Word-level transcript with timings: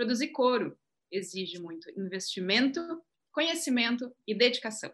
Produzir 0.00 0.28
couro 0.28 0.78
exige 1.12 1.58
muito 1.58 1.90
investimento, 1.90 2.80
conhecimento 3.30 4.10
e 4.26 4.34
dedicação. 4.34 4.90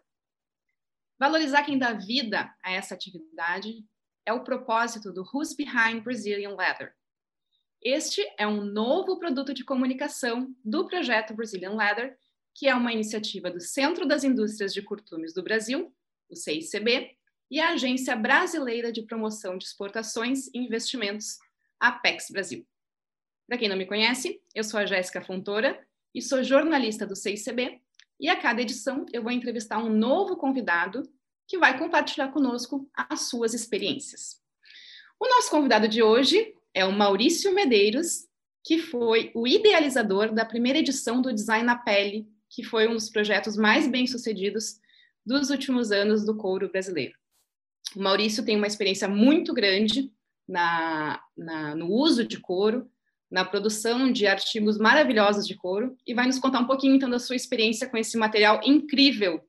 Valorizar 1.17 1.63
quem 1.63 1.79
dá 1.79 1.93
vida 1.93 2.53
a 2.61 2.73
essa 2.73 2.93
atividade 2.93 3.85
é 4.25 4.33
o 4.33 4.43
propósito 4.43 5.13
do 5.13 5.23
Who's 5.23 5.55
Behind 5.55 6.03
Brazilian 6.03 6.57
Leather. 6.57 6.93
Este 7.81 8.21
é 8.37 8.45
um 8.45 8.65
novo 8.65 9.17
produto 9.17 9.53
de 9.53 9.63
comunicação 9.63 10.53
do 10.61 10.85
projeto 10.85 11.33
Brazilian 11.33 11.75
Leather, 11.77 12.17
que 12.53 12.67
é 12.67 12.75
uma 12.75 12.91
iniciativa 12.91 13.49
do 13.49 13.61
Centro 13.61 14.05
das 14.05 14.25
Indústrias 14.25 14.73
de 14.73 14.81
Curtumes 14.81 15.33
do 15.33 15.41
Brasil, 15.41 15.95
o 16.29 16.35
CICB, 16.35 17.15
e 17.49 17.61
a 17.61 17.69
Agência 17.69 18.13
Brasileira 18.13 18.91
de 18.91 19.03
Promoção 19.03 19.57
de 19.57 19.63
Exportações 19.63 20.47
e 20.47 20.57
Investimentos, 20.57 21.37
Apex 21.79 22.29
Brasil. 22.29 22.67
Para 23.47 23.57
quem 23.57 23.69
não 23.69 23.77
me 23.77 23.85
conhece, 23.85 24.41
eu 24.53 24.63
sou 24.63 24.77
a 24.77 24.85
Jéssica 24.85 25.21
Fontoura 25.21 25.79
e 26.13 26.21
sou 26.21 26.43
jornalista 26.43 27.07
do 27.07 27.15
CICB, 27.15 27.79
e 28.19 28.27
a 28.27 28.35
cada 28.35 28.61
edição 28.61 29.05
eu 29.13 29.23
vou 29.23 29.31
entrevistar 29.31 29.77
um 29.77 29.89
novo 29.89 30.35
convidado 30.35 31.03
que 31.47 31.57
vai 31.57 31.79
compartilhar 31.79 32.27
conosco 32.29 32.89
as 32.93 33.29
suas 33.29 33.53
experiências. 33.53 34.41
O 35.17 35.27
nosso 35.29 35.49
convidado 35.49 35.87
de 35.87 36.03
hoje 36.03 36.53
é 36.73 36.83
o 36.83 36.91
Maurício 36.91 37.53
Medeiros, 37.53 38.27
que 38.65 38.79
foi 38.79 39.31
o 39.33 39.47
idealizador 39.47 40.33
da 40.33 40.43
primeira 40.43 40.79
edição 40.79 41.21
do 41.21 41.33
Design 41.33 41.65
na 41.65 41.77
Pele, 41.77 42.27
que 42.49 42.63
foi 42.63 42.85
um 42.87 42.93
dos 42.95 43.09
projetos 43.09 43.55
mais 43.55 43.87
bem-sucedidos 43.87 44.77
dos 45.25 45.49
últimos 45.49 45.91
anos 45.91 46.25
do 46.25 46.35
couro 46.35 46.69
brasileiro. 46.69 47.15
O 47.95 48.01
Maurício 48.01 48.43
tem 48.43 48.57
uma 48.57 48.67
experiência 48.67 49.07
muito 49.07 49.53
grande 49.53 50.11
na, 50.45 51.21
na, 51.35 51.75
no 51.75 51.89
uso 51.89 52.25
de 52.25 52.39
couro, 52.39 52.91
na 53.29 53.43
produção 53.43 54.11
de 54.11 54.25
artigos 54.25 54.77
maravilhosos 54.77 55.45
de 55.45 55.55
couro, 55.55 55.97
e 56.05 56.13
vai 56.13 56.25
nos 56.25 56.39
contar 56.39 56.59
um 56.59 56.67
pouquinho 56.67 56.95
então 56.95 57.09
da 57.09 57.19
sua 57.19 57.35
experiência 57.35 57.89
com 57.89 57.97
esse 57.97 58.17
material 58.17 58.61
incrível 58.63 59.41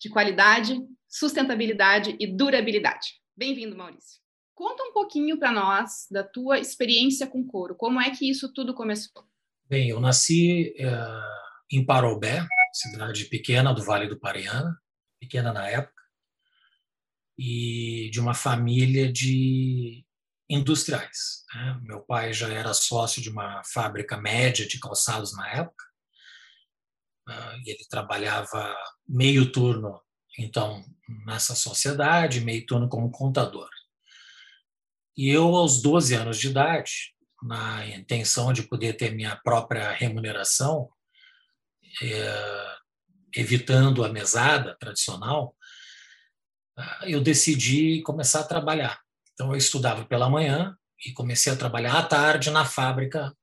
de 0.00 0.08
qualidade, 0.08 0.78
sustentabilidade 1.08 2.16
e 2.18 2.26
durabilidade. 2.26 3.20
Bem-vindo, 3.36 3.76
Maurício. 3.76 4.20
Conta 4.54 4.82
um 4.84 4.92
pouquinho 4.92 5.38
para 5.38 5.52
nós 5.52 6.06
da 6.10 6.24
tua 6.24 6.58
experiência 6.58 7.26
com 7.26 7.46
couro. 7.46 7.74
Como 7.74 8.00
é 8.00 8.10
que 8.10 8.28
isso 8.28 8.52
tudo 8.54 8.74
começou? 8.74 9.22
Bem, 9.68 9.90
eu 9.90 10.00
nasci 10.00 10.74
uh, 10.80 11.74
em 11.76 11.84
Parobé, 11.84 12.46
cidade 12.72 13.26
pequena 13.26 13.74
do 13.74 13.84
Vale 13.84 14.08
do 14.08 14.18
Paranhana, 14.18 14.74
pequena 15.20 15.52
na 15.52 15.68
época, 15.68 16.02
e 17.38 18.08
de 18.10 18.18
uma 18.18 18.32
família 18.32 19.12
de 19.12 20.05
industriais. 20.48 21.44
Né? 21.54 21.80
Meu 21.82 22.00
pai 22.00 22.32
já 22.32 22.48
era 22.48 22.72
sócio 22.74 23.20
de 23.20 23.30
uma 23.30 23.62
fábrica 23.64 24.16
média 24.16 24.66
de 24.66 24.78
calçados 24.78 25.34
na 25.36 25.48
época, 25.50 25.84
uh, 27.28 27.56
e 27.64 27.70
ele 27.70 27.86
trabalhava 27.88 28.76
meio 29.08 29.50
turno, 29.50 30.00
então, 30.38 30.84
nessa 31.26 31.54
sociedade, 31.54 32.40
meio 32.40 32.64
turno 32.66 32.88
como 32.88 33.10
contador. 33.10 33.68
E 35.16 35.30
eu, 35.30 35.56
aos 35.56 35.80
12 35.80 36.14
anos 36.14 36.38
de 36.38 36.48
idade, 36.48 37.14
na 37.42 37.86
intenção 37.86 38.52
de 38.52 38.62
poder 38.62 38.94
ter 38.94 39.14
minha 39.14 39.34
própria 39.36 39.90
remuneração, 39.92 40.90
é, 42.02 42.76
evitando 43.34 44.04
a 44.04 44.10
mesada 44.10 44.76
tradicional, 44.78 45.56
ah, 46.76 47.00
eu 47.04 47.20
decidi 47.22 48.02
começar 48.02 48.40
a 48.40 48.46
trabalhar. 48.46 49.00
Então, 49.36 49.50
eu 49.50 49.56
estudava 49.58 50.02
pela 50.06 50.30
manhã 50.30 50.74
e 51.04 51.12
comecei 51.12 51.52
a 51.52 51.56
trabalhar 51.56 51.98
à 51.98 52.02
tarde 52.02 52.50
na 52.50 52.64
fábrica, 52.64 53.36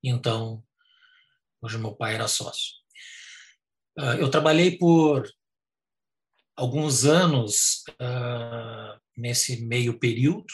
então, 0.00 0.62
hoje 1.60 1.76
meu 1.76 1.92
pai 1.92 2.14
era 2.14 2.28
sócio. 2.28 2.72
Ah, 3.98 4.14
eu 4.14 4.30
trabalhei 4.30 4.78
por 4.78 5.28
alguns 6.54 7.04
anos 7.04 7.82
uh, 8.00 9.00
nesse 9.16 9.66
meio 9.66 9.98
período, 9.98 10.46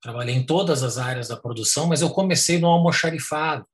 trabalhei 0.00 0.36
em 0.36 0.46
todas 0.46 0.84
as 0.84 0.96
áreas 0.96 1.26
da 1.26 1.36
produção, 1.36 1.88
mas 1.88 2.02
eu 2.02 2.10
comecei 2.10 2.60
no 2.60 2.68
almoxarifado, 2.68 3.66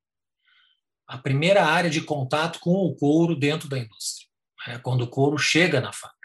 a 1.07 1.19
primeira 1.19 1.67
área 1.67 1.91
de 1.91 2.01
contato 2.01 2.61
com 2.61 2.71
o 2.71 2.97
couro 2.97 3.37
dentro 3.37 3.69
da 3.69 3.79
indústria, 3.79 4.27
é 4.69 4.79
quando 4.79 5.03
o 5.03 5.11
couro 5.11 5.37
chega 5.37 5.83
na 5.83 5.93
fábrica. 5.93 6.18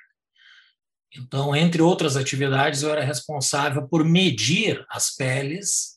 Então, 1.16 1.56
entre 1.56 1.81
outras 1.81 2.18
atividades, 2.18 2.81
eu 2.81 2.91
era 2.91 3.03
responsável 3.03 3.88
por 3.88 4.03
medir 4.03 4.84
as 4.90 5.16
peles 5.16 5.94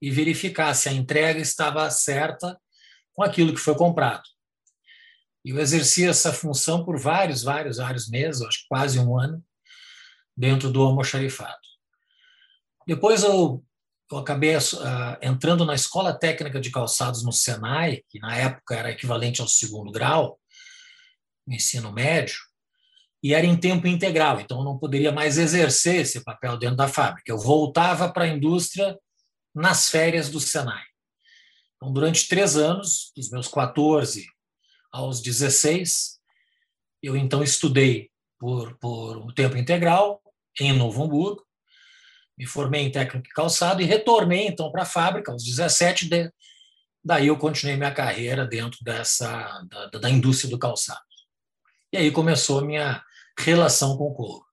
e 0.00 0.10
verificar 0.10 0.74
se 0.74 0.88
a 0.88 0.92
entrega 0.92 1.40
estava 1.40 1.90
certa 1.90 2.58
com 3.12 3.22
aquilo 3.22 3.52
que 3.52 3.60
foi 3.60 3.74
comprado. 3.74 4.22
E 5.44 5.50
eu 5.50 5.58
exerci 5.58 6.06
essa 6.06 6.32
função 6.32 6.84
por 6.84 6.98
vários, 6.98 7.42
vários, 7.42 7.76
vários 7.76 8.08
meses, 8.08 8.40
acho 8.40 8.62
que 8.62 8.68
quase 8.68 8.98
um 8.98 9.18
ano, 9.18 9.44
dentro 10.36 10.70
do 10.70 10.82
almoxarifado. 10.82 11.58
Depois 12.86 13.22
eu, 13.22 13.62
eu 14.10 14.18
acabei 14.18 14.56
uh, 14.56 14.60
entrando 15.20 15.64
na 15.64 15.74
Escola 15.74 16.18
Técnica 16.18 16.60
de 16.60 16.70
Calçados 16.70 17.22
no 17.22 17.32
Senai, 17.32 18.02
que 18.08 18.18
na 18.18 18.36
época 18.36 18.74
era 18.74 18.90
equivalente 18.90 19.40
ao 19.40 19.48
segundo 19.48 19.92
grau, 19.92 20.40
no 21.46 21.54
ensino 21.54 21.92
médio, 21.92 22.36
e 23.24 23.32
era 23.32 23.46
em 23.46 23.56
tempo 23.56 23.86
integral, 23.86 24.38
então 24.38 24.58
eu 24.58 24.64
não 24.64 24.78
poderia 24.78 25.10
mais 25.10 25.38
exercer 25.38 26.02
esse 26.02 26.22
papel 26.22 26.58
dentro 26.58 26.76
da 26.76 26.86
fábrica. 26.86 27.32
Eu 27.32 27.38
voltava 27.38 28.12
para 28.12 28.24
a 28.24 28.28
indústria 28.28 28.98
nas 29.54 29.88
férias 29.88 30.28
do 30.28 30.38
Senai. 30.38 30.82
Então, 31.74 31.90
durante 31.90 32.28
três 32.28 32.54
anos, 32.54 33.12
dos 33.16 33.30
meus 33.30 33.48
14 33.48 34.26
aos 34.92 35.22
16, 35.22 36.18
eu 37.02 37.16
então 37.16 37.42
estudei 37.42 38.10
por, 38.38 38.76
por 38.76 39.16
um 39.16 39.32
tempo 39.32 39.56
integral 39.56 40.20
em 40.60 40.74
Novo 40.74 41.02
Hamburgo, 41.02 41.42
me 42.36 42.44
formei 42.44 42.82
em 42.82 42.92
técnico 42.92 43.26
de 43.26 43.32
calçado 43.32 43.80
e 43.80 43.86
retornei 43.86 44.48
então 44.48 44.70
para 44.70 44.82
a 44.82 44.86
fábrica 44.86 45.32
aos 45.32 45.42
17. 45.42 46.10
De, 46.10 46.30
daí 47.02 47.28
eu 47.28 47.38
continuei 47.38 47.74
minha 47.74 47.94
carreira 47.94 48.46
dentro 48.46 48.78
dessa 48.84 49.64
da, 49.70 49.98
da 49.98 50.10
indústria 50.10 50.50
do 50.50 50.58
calçado. 50.58 51.00
E 51.90 51.96
aí 51.96 52.10
começou 52.10 52.62
minha 52.62 53.02
relação 53.38 53.96
com 53.96 54.08
o 54.08 54.14
couro. 54.14 54.44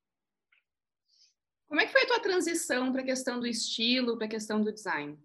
Como 1.67 1.79
é 1.79 1.85
que 1.85 1.91
foi 1.91 2.03
a 2.03 2.07
tua 2.07 2.19
transição 2.19 2.91
para 2.91 3.01
a 3.01 3.05
questão 3.05 3.39
do 3.39 3.47
estilo, 3.47 4.17
para 4.17 4.27
a 4.27 4.29
questão 4.29 4.61
do 4.61 4.73
design? 4.73 5.17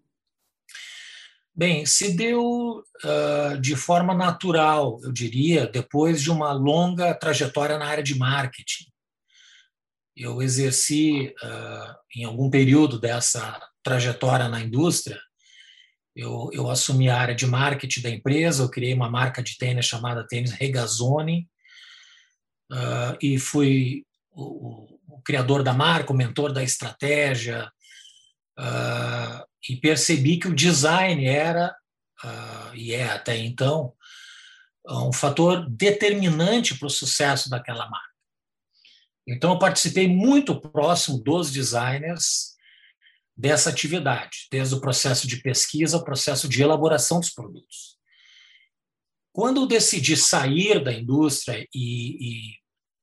Bem, 1.53 1.85
se 1.85 2.15
deu 2.15 2.83
uh, 3.03 3.59
de 3.59 3.75
forma 3.75 4.13
natural, 4.13 4.99
eu 5.03 5.11
diria, 5.11 5.65
depois 5.67 6.21
de 6.21 6.29
uma 6.29 6.53
longa 6.53 7.13
trajetória 7.15 7.77
na 7.77 7.85
área 7.85 8.03
de 8.03 8.15
marketing 8.15 8.85
eu 10.17 10.41
exerci 10.41 11.33
uh, 11.43 11.95
em 12.15 12.23
algum 12.23 12.49
período 12.49 12.99
dessa 12.99 13.61
trajetória 13.83 14.49
na 14.49 14.59
indústria, 14.59 15.19
eu, 16.15 16.49
eu, 16.51 16.67
assumi 16.67 17.07
a 17.09 17.17
área 17.17 17.35
de 17.35 17.45
marketing 17.45 18.01
da 18.01 18.09
empresa, 18.09 18.63
eu 18.63 18.69
criei 18.69 18.95
uma 18.95 19.09
marca 19.09 19.43
de 19.43 19.55
tênis 19.55 19.85
chamada 19.85 20.25
Tênis 20.25 20.51
Regazzoni, 20.51 21.47
uh, 22.71 23.17
e 23.21 23.37
fui 23.39 24.05
o, 24.31 24.99
o, 25.07 25.21
criador 25.21 25.63
da 25.63 25.73
marca, 25.73 26.13
o 26.13 26.15
mentor 26.15 26.53
da 26.53 26.63
estratégia, 26.63 27.71
uh, 28.59 29.45
e 29.69 29.75
percebi 29.77 30.37
que 30.37 30.47
o 30.47 30.55
design 30.55 31.25
era, 31.25 31.75
e 32.73 32.93
é 32.93 33.09
até 33.09 33.37
então, 33.37 33.93
um 34.87 35.11
fator 35.11 35.69
determinante 35.69 36.77
para 36.77 36.87
o 36.87 36.89
sucesso 36.89 37.49
daquela 37.49 37.87
marca. 37.89 38.07
Então, 39.27 39.51
eu 39.51 39.59
participei 39.59 40.07
muito 40.07 40.59
próximo 40.59 41.21
dos 41.21 41.51
designers 41.51 42.55
dessa 43.35 43.69
atividade, 43.69 44.47
desde 44.49 44.73
o 44.75 44.81
processo 44.81 45.27
de 45.27 45.37
pesquisa 45.41 45.97
ao 45.97 46.03
processo 46.03 46.47
de 46.47 46.63
elaboração 46.63 47.19
dos 47.19 47.29
produtos. 47.29 47.96
Quando 49.37 49.61
eu 49.61 49.67
decidi 49.67 50.17
sair 50.17 50.83
da 50.83 50.91
indústria 50.91 51.63
e, 51.71 52.55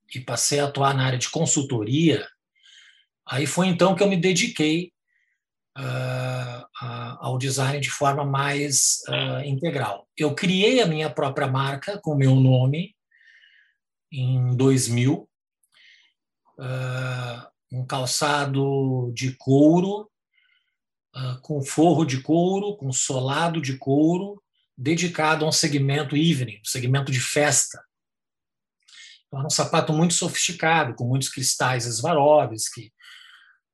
e, 0.09 0.17
e 0.17 0.19
passei 0.19 0.59
a 0.59 0.65
atuar 0.65 0.93
na 0.93 1.05
área 1.05 1.17
de 1.17 1.29
consultoria, 1.29 2.27
aí 3.25 3.47
foi 3.47 3.67
então 3.67 3.95
que 3.95 4.03
eu 4.03 4.09
me 4.09 4.17
dediquei 4.17 4.91
uh, 5.77 6.61
uh, 6.61 7.17
ao 7.21 7.37
design 7.37 7.79
de 7.79 7.89
forma 7.89 8.25
mais 8.25 9.01
uh, 9.07 9.45
integral. 9.45 10.09
Eu 10.17 10.35
criei 10.35 10.81
a 10.81 10.85
minha 10.85 11.09
própria 11.09 11.47
marca 11.47 12.01
com 12.03 12.11
o 12.11 12.17
meu 12.17 12.35
nome 12.35 12.93
em 14.11 14.57
2000, 14.57 15.29
uh, 16.59 17.47
um 17.71 17.85
calçado 17.85 19.09
de 19.13 19.37
couro, 19.37 20.11
com 21.41 21.61
forro 21.61 22.03
de 22.03 22.21
couro, 22.21 22.75
com 22.75 22.91
solado 22.91 23.61
de 23.61 23.77
couro, 23.77 24.43
dedicado 24.77 25.45
a 25.45 25.47
um 25.47 25.51
segmento 25.51 26.15
evening, 26.15 26.57
um 26.57 26.69
segmento 26.69 27.11
de 27.11 27.19
festa. 27.19 27.81
Então, 29.27 29.39
era 29.39 29.47
um 29.47 29.51
sapato 29.51 29.93
muito 29.93 30.13
sofisticado, 30.13 30.95
com 30.95 31.05
muitos 31.05 31.29
cristais 31.29 31.83
Swarovski. 31.85 32.93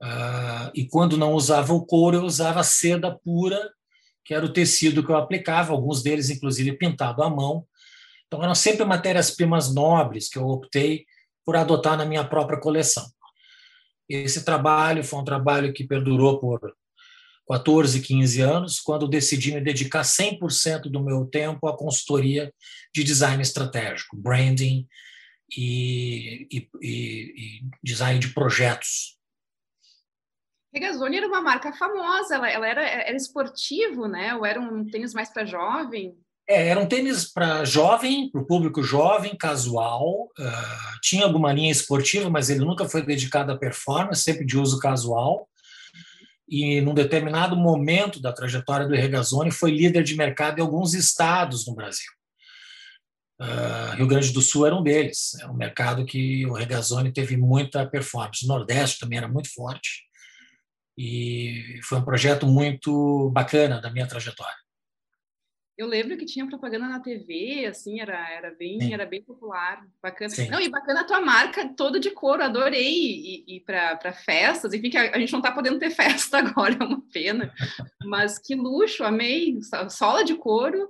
Uh, 0.02 0.72
e 0.74 0.88
quando 0.88 1.18
não 1.18 1.34
usava 1.34 1.74
o 1.74 1.86
couro, 1.86 2.18
eu 2.18 2.24
usava 2.24 2.64
seda 2.64 3.16
pura 3.24 3.72
que 4.24 4.34
era 4.34 4.46
o 4.46 4.54
tecido 4.54 5.04
que 5.06 5.12
eu 5.12 5.18
aplicava, 5.18 5.74
alguns 5.74 6.04
deles, 6.04 6.30
inclusive, 6.30 6.78
pintado 6.78 7.24
à 7.24 7.30
mão. 7.30 7.66
Então, 8.28 8.44
eram 8.44 8.56
sempre 8.56 8.86
matérias-primas 8.86 9.74
nobres 9.74 10.30
que 10.30 10.38
eu 10.38 10.48
optei 10.48 11.06
por 11.46 11.56
adotar 11.56 11.98
na 11.98 12.06
minha 12.06 12.24
própria 12.24 12.60
coleção. 12.60 13.06
Esse 14.08 14.46
trabalho 14.46 15.04
foi 15.04 15.20
um 15.20 15.24
trabalho 15.24 15.74
que 15.74 15.84
perdurou 15.84 16.40
por 16.40 16.74
14, 17.52 18.00
15 18.00 18.42
anos, 18.42 18.80
quando 18.80 19.10
decidi 19.10 19.54
me 19.54 19.60
dedicar 19.60 20.04
100% 20.04 20.84
do 20.84 21.04
meu 21.04 21.26
tempo 21.26 21.68
à 21.68 21.78
consultoria 21.78 22.54
de 22.96 23.04
design 23.04 23.42
estratégico, 23.42 24.16
branding 24.16 24.88
e, 25.58 26.48
e, 26.50 26.70
e 26.82 27.62
design 27.84 28.20
de 28.20 28.30
projetos. 28.30 29.18
Regazzoni 30.74 31.18
era 31.18 31.28
uma 31.28 31.42
marca 31.42 31.74
famosa, 31.74 32.36
ela, 32.36 32.50
ela 32.50 32.68
era, 32.68 32.82
era 32.88 33.18
esportivo, 33.18 34.08
né? 34.08 34.34
Ou 34.36 34.46
era 34.46 34.62
um 34.62 34.86
tênis 34.86 35.14
mais 35.14 35.30
para 35.30 35.44
jovem? 35.44 36.16
É, 36.48 36.70
era 36.70 36.80
um 36.80 36.88
tênis 36.88 37.30
para 37.30 37.66
jovem, 37.66 38.32
para 38.32 38.42
o 38.42 38.46
público 38.46 38.82
jovem, 38.82 39.36
casual. 39.36 40.32
Uh, 40.40 41.00
tinha 41.02 41.26
alguma 41.26 41.52
linha 41.52 41.72
esportiva, 41.72 42.30
mas 42.30 42.50
ele 42.50 42.64
nunca 42.64 42.88
foi 42.88 43.02
dedicado 43.02 43.52
à 43.52 43.58
performance, 43.58 44.24
sempre 44.24 44.46
de 44.46 44.58
uso 44.58 44.80
casual. 44.80 45.50
E, 46.52 46.82
num 46.82 46.94
determinado 46.94 47.56
momento 47.56 48.22
da 48.22 48.34
trajetória 48.34 48.86
do 48.86 48.94
Regazzoni, 48.94 49.50
foi 49.52 49.72
líder 49.72 50.04
de 50.04 50.18
mercado 50.18 50.60
em 50.60 50.62
alguns 50.62 50.94
estados 50.94 51.66
no 51.66 51.74
Brasil. 51.74 52.12
Uh, 53.42 53.96
Rio 53.96 54.06
Grande 54.06 54.34
do 54.34 54.42
Sul 54.42 54.68
era 54.68 54.76
um 54.76 54.84
deles. 54.84 55.34
É 55.40 55.48
um 55.48 55.54
mercado 55.54 56.06
que 56.06 56.46
o 56.46 56.54
Regazzoni 56.54 57.14
teve 57.14 57.38
muita 57.38 57.88
performance. 57.88 58.44
O 58.44 58.50
Nordeste 58.50 59.00
também 59.00 59.18
era 59.18 59.30
muito 59.30 59.50
forte. 59.52 60.04
E 60.98 61.80
foi 61.86 62.00
um 62.00 62.04
projeto 62.04 62.46
muito 62.46 63.32
bacana 63.32 63.80
da 63.80 63.90
minha 63.90 64.06
trajetória. 64.06 64.54
Eu 65.82 65.88
lembro 65.88 66.16
que 66.16 66.26
tinha 66.26 66.46
propaganda 66.46 66.88
na 66.88 67.00
TV, 67.00 67.66
assim, 67.66 68.00
era, 68.00 68.30
era, 68.30 68.52
bem, 68.52 68.94
era 68.94 69.04
bem 69.04 69.24
popular, 69.24 69.84
bacana. 70.00 70.30
Sim. 70.30 70.48
Não, 70.48 70.62
e 70.62 70.70
bacana 70.70 71.02
a 71.02 71.04
tua 71.04 71.20
marca 71.20 71.68
toda 71.76 72.00
de 72.00 72.12
couro, 72.12 72.44
adorei 72.44 72.88
ir, 72.88 73.44
ir 73.48 73.60
para 73.62 74.14
festas, 74.14 74.76
enfim, 74.76 74.92
que 74.92 74.98
a, 74.98 75.16
a 75.16 75.18
gente 75.18 75.32
não 75.32 75.40
está 75.40 75.52
podendo 75.52 75.80
ter 75.80 75.90
festa 75.90 76.38
agora, 76.38 76.78
é 76.80 76.84
uma 76.84 77.02
pena. 77.12 77.52
Mas 78.04 78.38
que 78.38 78.54
luxo, 78.54 79.04
amei, 79.04 79.58
sola 79.90 80.24
de 80.24 80.36
couro, 80.36 80.88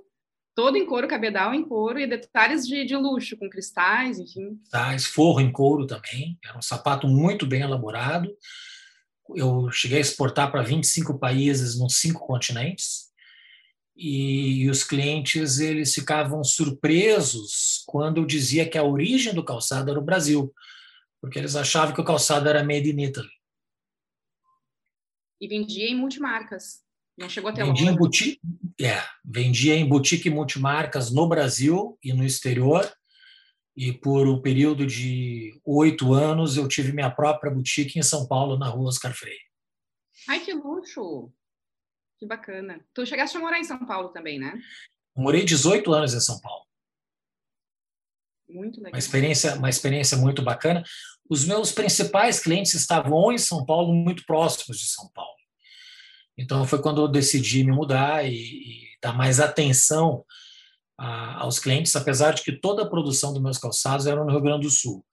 todo 0.54 0.76
em 0.76 0.84
couro, 0.84 1.08
cabedal 1.08 1.54
em 1.54 1.66
couro 1.66 1.98
e 1.98 2.06
detalhes 2.06 2.66
de, 2.66 2.84
de 2.84 2.94
luxo, 2.94 3.34
com 3.38 3.48
cristais, 3.48 4.18
enfim. 4.18 4.56
Cristais, 4.56 5.06
forro 5.06 5.40
em 5.40 5.50
couro 5.50 5.86
também, 5.86 6.38
era 6.44 6.58
um 6.58 6.62
sapato 6.62 7.08
muito 7.08 7.46
bem 7.46 7.62
elaborado. 7.62 8.30
Eu 9.34 9.70
cheguei 9.70 9.96
a 9.96 10.02
exportar 10.02 10.52
para 10.52 10.60
25 10.60 11.18
países 11.18 11.80
nos 11.80 11.98
cinco 11.98 12.26
continentes 12.26 13.10
e, 13.96 14.68
os 14.70 14.82
clientes 14.82 15.58
eles 15.58 15.94
ficavam 15.94 16.42
surpresos 16.42 17.82
quando 17.86 18.18
eu 18.18 18.26
dizia 18.26 18.68
que 18.68 18.78
a 18.78 18.84
origem 18.84 19.34
do 19.34 19.44
calçado 19.44 19.90
era 19.90 19.98
o 19.98 20.04
Brasil, 20.04 20.52
porque 21.20 21.38
eles 21.38 21.54
achavam 21.54 21.94
que 21.94 22.00
o 22.00 22.04
calçado 22.04 22.48
era 22.48 22.64
made 22.64 22.90
in 22.90 23.02
Italy. 23.02 23.30
E 25.40 25.48
vendia 25.48 25.88
em 25.88 25.96
multimarcas. 25.96 26.82
Não 27.18 27.28
chegou 27.28 27.50
até 27.50 27.64
vendia. 27.64 27.90
Em 27.90 27.96
boutique, 27.96 28.40
é, 28.80 29.02
vendia 29.24 29.74
em 29.74 29.86
boutique 29.86 30.30
multimarcas 30.30 31.10
no 31.10 31.28
Brasil 31.28 31.98
e 32.02 32.12
no 32.12 32.24
exterior. 32.24 32.90
E 33.76 33.92
por 33.92 34.28
um 34.28 34.40
período 34.40 34.86
de 34.86 35.58
oito 35.64 36.12
anos 36.12 36.56
eu 36.56 36.68
tive 36.68 36.92
minha 36.92 37.10
própria 37.10 37.50
boutique 37.50 37.98
em 37.98 38.02
São 38.02 38.26
Paulo, 38.26 38.58
na 38.58 38.68
rua 38.68 38.88
Oscar 38.88 39.14
Freire. 39.14 39.40
Ai, 40.28 40.40
que 40.40 40.52
luxo! 40.52 41.32
Que 42.22 42.26
bacana. 42.26 42.80
Tu 42.94 43.04
chegaste 43.04 43.36
a 43.36 43.40
morar 43.40 43.58
em 43.58 43.64
São 43.64 43.84
Paulo 43.84 44.10
também, 44.10 44.38
né? 44.38 44.56
morei 45.16 45.44
18 45.44 45.92
anos 45.92 46.14
em 46.14 46.20
São 46.20 46.40
Paulo. 46.40 46.64
Muito 48.48 48.76
legal. 48.76 48.92
Uma 48.92 48.98
experiência, 49.00 49.56
uma 49.56 49.68
experiência 49.68 50.16
muito 50.16 50.40
bacana. 50.40 50.84
Os 51.28 51.44
meus 51.44 51.72
principais 51.72 52.38
clientes 52.38 52.74
estavam 52.74 53.10
ou 53.14 53.32
em 53.32 53.38
São 53.38 53.66
Paulo, 53.66 53.92
muito 53.92 54.24
próximos 54.24 54.78
de 54.78 54.86
São 54.86 55.10
Paulo. 55.12 55.34
Então 56.38 56.64
foi 56.64 56.80
quando 56.80 57.00
eu 57.00 57.08
decidi 57.08 57.64
me 57.64 57.72
mudar 57.72 58.24
e, 58.24 58.36
e 58.36 58.98
dar 59.02 59.14
mais 59.14 59.40
atenção 59.40 60.24
a, 60.96 61.42
aos 61.42 61.58
clientes, 61.58 61.96
apesar 61.96 62.34
de 62.34 62.44
que 62.44 62.52
toda 62.52 62.84
a 62.84 62.88
produção 62.88 63.32
dos 63.32 63.42
meus 63.42 63.58
calçados 63.58 64.06
era 64.06 64.24
no 64.24 64.30
Rio 64.30 64.42
Grande 64.42 64.62
do 64.68 64.70
Sul, 64.70 65.04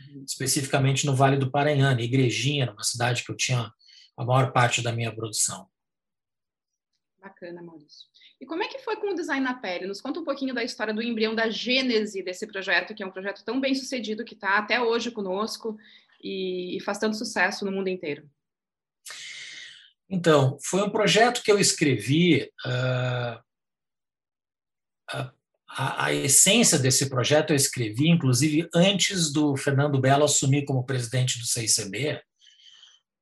uhum. 0.00 0.24
especificamente 0.26 1.04
no 1.04 1.14
Vale 1.14 1.36
do 1.36 1.50
Paranhana, 1.50 2.00
Igrejinha, 2.00 2.72
uma 2.72 2.84
cidade 2.84 3.22
que 3.22 3.30
eu 3.30 3.36
tinha 3.36 3.70
a 4.16 4.24
maior 4.24 4.50
parte 4.50 4.80
da 4.80 4.92
minha 4.92 5.14
produção. 5.14 5.68
Bacana, 7.24 7.62
Maurício. 7.62 8.06
E 8.38 8.44
como 8.44 8.62
é 8.62 8.68
que 8.68 8.80
foi 8.80 8.96
com 8.96 9.12
o 9.12 9.14
design 9.14 9.42
na 9.42 9.54
pele? 9.54 9.86
Nos 9.86 9.98
conta 9.98 10.20
um 10.20 10.24
pouquinho 10.24 10.54
da 10.54 10.62
história 10.62 10.92
do 10.92 11.02
embrião, 11.02 11.34
da 11.34 11.48
gênese 11.48 12.22
desse 12.22 12.46
projeto, 12.46 12.94
que 12.94 13.02
é 13.02 13.06
um 13.06 13.10
projeto 13.10 13.42
tão 13.42 13.58
bem 13.58 13.74
sucedido 13.74 14.26
que 14.26 14.34
está 14.34 14.58
até 14.58 14.78
hoje 14.78 15.10
conosco 15.10 15.78
e, 16.22 16.78
faz 16.84 16.98
tanto 16.98 17.16
sucesso 17.16 17.64
no 17.64 17.72
mundo 17.72 17.88
inteiro. 17.88 18.28
Então, 20.06 20.58
foi 20.62 20.82
um 20.82 20.90
projeto 20.90 21.42
que 21.42 21.50
eu 21.50 21.58
escrevi. 21.58 22.42
Uh, 22.66 23.42
a, 25.66 26.04
a, 26.04 26.12
essência 26.12 26.78
desse 26.78 27.08
projeto 27.08 27.50
eu 27.50 27.56
escrevi, 27.56 28.10
inclusive, 28.10 28.68
antes 28.74 29.32
do 29.32 29.56
Fernando 29.56 29.98
Belo 29.98 30.24
assumir 30.24 30.66
como 30.66 30.84
presidente 30.84 31.38
do 31.38 31.46
CICB, 31.46 32.22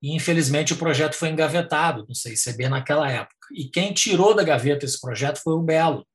e 0.03 0.17
infelizmente 0.17 0.73
o 0.73 0.77
projeto 0.77 1.15
foi 1.15 1.29
engavetado 1.29 2.05
no 2.09 2.15
CICB 2.15 2.69
naquela 2.69 3.09
época. 3.09 3.42
E 3.55 3.69
quem 3.69 3.93
tirou 3.93 4.35
da 4.35 4.43
gaveta 4.43 4.85
esse 4.85 5.01
projeto 5.01 5.39
foi 5.39 5.55
o 5.55 5.63
Belo. 5.63 6.07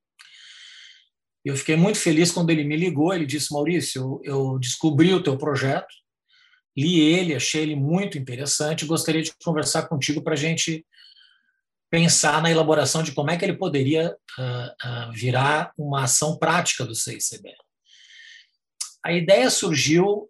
Eu 1.46 1.56
fiquei 1.56 1.76
muito 1.76 1.98
feliz 1.98 2.32
quando 2.32 2.50
ele 2.50 2.64
me 2.64 2.76
ligou. 2.76 3.14
Ele 3.14 3.26
disse: 3.26 3.54
Maurício, 3.54 4.02
eu, 4.02 4.22
eu 4.24 4.60
descobri 4.60 5.14
o 5.14 5.24
teu 5.24 5.38
projeto, 5.38 5.94
li 6.76 7.00
ele, 7.00 7.36
achei 7.36 7.62
ele 7.62 7.76
muito 7.76 8.18
interessante. 8.18 8.86
Gostaria 8.86 9.22
de 9.22 9.34
conversar 9.44 9.88
contigo 9.88 10.22
para 10.22 10.34
a 10.34 10.38
gente 10.38 10.86
pensar 11.90 12.42
na 12.42 12.52
elaboração 12.52 13.02
de 13.02 13.14
como 13.14 13.32
é 13.32 13.38
que 13.38 13.46
ele 13.46 13.58
poderia 13.58 14.14
uh, 14.38 15.10
uh, 15.10 15.14
virar 15.14 15.72
uma 15.78 16.04
ação 16.04 16.38
prática 16.38 16.86
do 16.86 16.94
CICB. 16.94 17.54
A 19.04 19.14
ideia 19.14 19.50
surgiu 19.50 20.30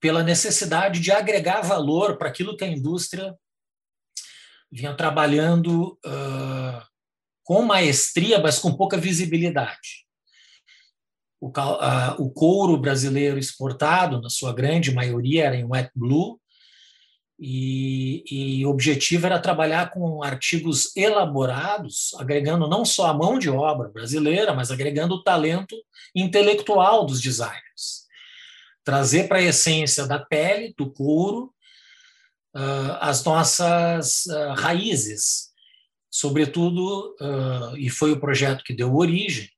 pela 0.00 0.22
necessidade 0.22 1.00
de 1.00 1.12
agregar 1.12 1.60
valor 1.60 2.16
para 2.16 2.28
aquilo 2.28 2.56
que 2.56 2.64
a 2.64 2.68
indústria 2.68 3.34
vinha 4.76 4.94
trabalhando 4.94 5.98
uh, 6.04 6.82
com 7.42 7.62
maestria, 7.62 8.38
mas 8.38 8.58
com 8.58 8.76
pouca 8.76 8.98
visibilidade. 8.98 10.04
O, 11.40 11.48
uh, 11.48 12.14
o, 12.18 12.30
couro 12.30 12.76
brasileiro 12.76 13.38
exportado, 13.38 14.20
na 14.20 14.28
sua 14.28 14.52
grande 14.52 14.92
maioria, 14.92 15.46
era 15.46 15.56
em 15.56 15.64
wet 15.64 15.90
blue, 15.94 16.38
e, 17.38 18.24
e, 18.30 18.66
o 18.66 18.70
objetivo 18.70 19.26
era 19.26 19.38
trabalhar 19.38 19.90
com 19.90 20.22
artigos 20.22 20.94
elaborados, 20.96 22.14
agregando 22.18 22.66
não 22.68 22.84
só 22.84 23.06
a 23.06 23.14
mão 23.14 23.38
de 23.38 23.50
obra 23.50 23.88
brasileira, 23.88 24.54
mas 24.54 24.70
agregando 24.70 25.14
o 25.14 25.22
talento 25.22 25.76
intelectual 26.14 27.04
dos 27.04 27.20
designers 27.20 28.06
trazer 28.86 29.26
para 29.26 29.38
a 29.38 29.42
essência 29.42 30.06
da 30.06 30.16
pele, 30.16 30.72
do 30.78 30.88
couro, 30.88 31.52
uh, 32.56 32.96
as 33.00 33.22
nossas 33.22 34.24
uh, 34.26 34.54
raízes, 34.56 35.50
sobretudo, 36.10 37.14
uh, 37.20 37.76
e 37.76 37.90
foi 37.90 38.12
o 38.12 38.20
projeto 38.20 38.64
que 38.64 38.74
deu 38.74 38.96
origem 38.96 39.50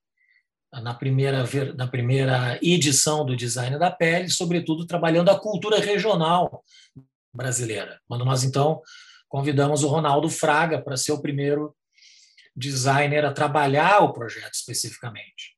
na 0.83 0.93
primeira, 0.93 1.45
na 1.75 1.87
primeira 1.87 2.59
edição 2.61 3.25
do 3.25 3.35
Design 3.35 3.79
da 3.79 3.89
Pele, 3.89 4.29
sobretudo 4.29 4.85
trabalhando 4.85 5.29
a 5.29 5.39
cultura 5.39 5.79
regional 5.79 6.63
brasileira, 7.33 7.99
quando 8.07 8.25
nós 8.25 8.43
então 8.43 8.81
convidamos 9.27 9.83
o 9.83 9.87
Ronaldo 9.87 10.29
Fraga 10.29 10.79
para 10.79 10.97
ser 10.97 11.11
o 11.11 11.21
primeiro 11.21 11.75
designer 12.55 13.25
a 13.25 13.33
trabalhar 13.33 13.99
o 14.03 14.13
projeto 14.13 14.53
especificamente. 14.53 15.55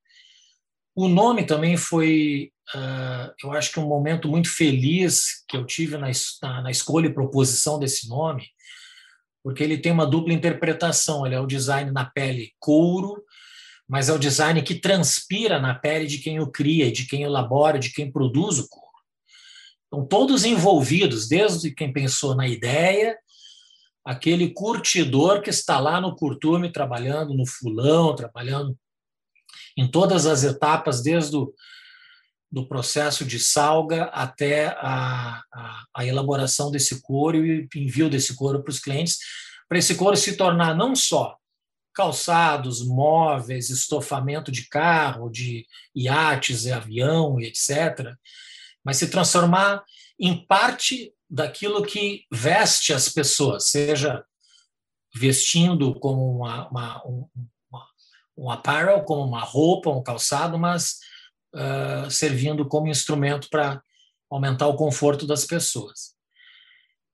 O 0.95 1.07
nome 1.07 1.45
também 1.45 1.77
foi, 1.77 2.51
uh, 2.75 3.33
eu 3.43 3.51
acho 3.53 3.71
que 3.71 3.79
um 3.79 3.87
momento 3.87 4.27
muito 4.27 4.49
feliz 4.49 5.43
que 5.47 5.55
eu 5.55 5.65
tive 5.65 5.97
na, 5.97 6.07
na, 6.41 6.61
na, 6.63 6.71
escolha 6.71 7.07
e 7.07 7.13
proposição 7.13 7.79
desse 7.79 8.09
nome, 8.09 8.45
porque 9.43 9.63
ele 9.63 9.77
tem 9.77 9.91
uma 9.91 10.05
dupla 10.05 10.33
interpretação. 10.33 11.25
Ele 11.25 11.35
é 11.35 11.39
o 11.39 11.47
design 11.47 11.91
na 11.91 12.05
pele 12.05 12.51
couro, 12.59 13.23
mas 13.87 14.09
é 14.09 14.13
o 14.13 14.19
design 14.19 14.61
que 14.61 14.75
transpira 14.75 15.59
na 15.59 15.73
pele 15.73 16.05
de 16.07 16.17
quem 16.17 16.39
o 16.39 16.51
cria, 16.51 16.91
de 16.91 17.05
quem 17.05 17.23
elabora, 17.23 17.79
de 17.79 17.91
quem 17.91 18.11
produz 18.11 18.59
o 18.59 18.69
couro. 18.69 18.91
Então, 19.87 20.05
todos 20.05 20.45
envolvidos, 20.45 21.27
desde 21.27 21.73
quem 21.73 21.91
pensou 21.91 22.35
na 22.35 22.47
ideia, 22.47 23.17
aquele 24.05 24.49
curtidor 24.53 25.41
que 25.41 25.49
está 25.49 25.79
lá 25.79 25.99
no 26.01 26.15
curtume 26.15 26.71
trabalhando 26.71 27.33
no 27.33 27.45
fulão, 27.45 28.15
trabalhando 28.15 28.77
em 29.77 29.89
todas 29.89 30.25
as 30.25 30.43
etapas, 30.43 31.01
desde 31.01 31.35
o 31.35 31.53
do 32.51 32.67
processo 32.67 33.23
de 33.23 33.39
salga 33.39 34.05
até 34.05 34.67
a, 34.67 35.41
a, 35.53 35.85
a 35.95 36.05
elaboração 36.05 36.69
desse 36.69 37.01
couro 37.01 37.45
e 37.45 37.67
envio 37.73 38.09
desse 38.09 38.35
couro 38.35 38.61
para 38.61 38.71
os 38.71 38.79
clientes, 38.79 39.19
para 39.69 39.77
esse 39.77 39.95
couro 39.95 40.17
se 40.17 40.35
tornar 40.35 40.75
não 40.75 40.93
só 40.93 41.37
calçados, 41.93 42.85
móveis, 42.85 43.69
estofamento 43.69 44.51
de 44.51 44.67
carro, 44.67 45.29
de 45.29 45.65
iates 45.95 46.67
avião 46.67 47.39
etc., 47.39 48.13
mas 48.83 48.97
se 48.97 49.09
transformar 49.09 49.83
em 50.19 50.45
parte 50.45 51.13
daquilo 51.29 51.83
que 51.83 52.25
veste 52.31 52.93
as 52.93 53.07
pessoas, 53.07 53.69
seja 53.69 54.25
vestindo 55.15 55.97
como 55.99 56.37
uma, 56.37 56.67
uma, 56.69 57.07
um, 57.07 57.27
um 58.41 58.49
apparel, 58.49 59.03
como 59.03 59.23
uma 59.23 59.41
roupa, 59.41 59.91
um 59.91 60.01
calçado, 60.01 60.57
mas 60.57 60.97
uh, 61.53 62.09
servindo 62.09 62.67
como 62.67 62.87
instrumento 62.87 63.47
para 63.51 63.79
aumentar 64.31 64.67
o 64.67 64.75
conforto 64.75 65.27
das 65.27 65.45
pessoas. 65.45 66.15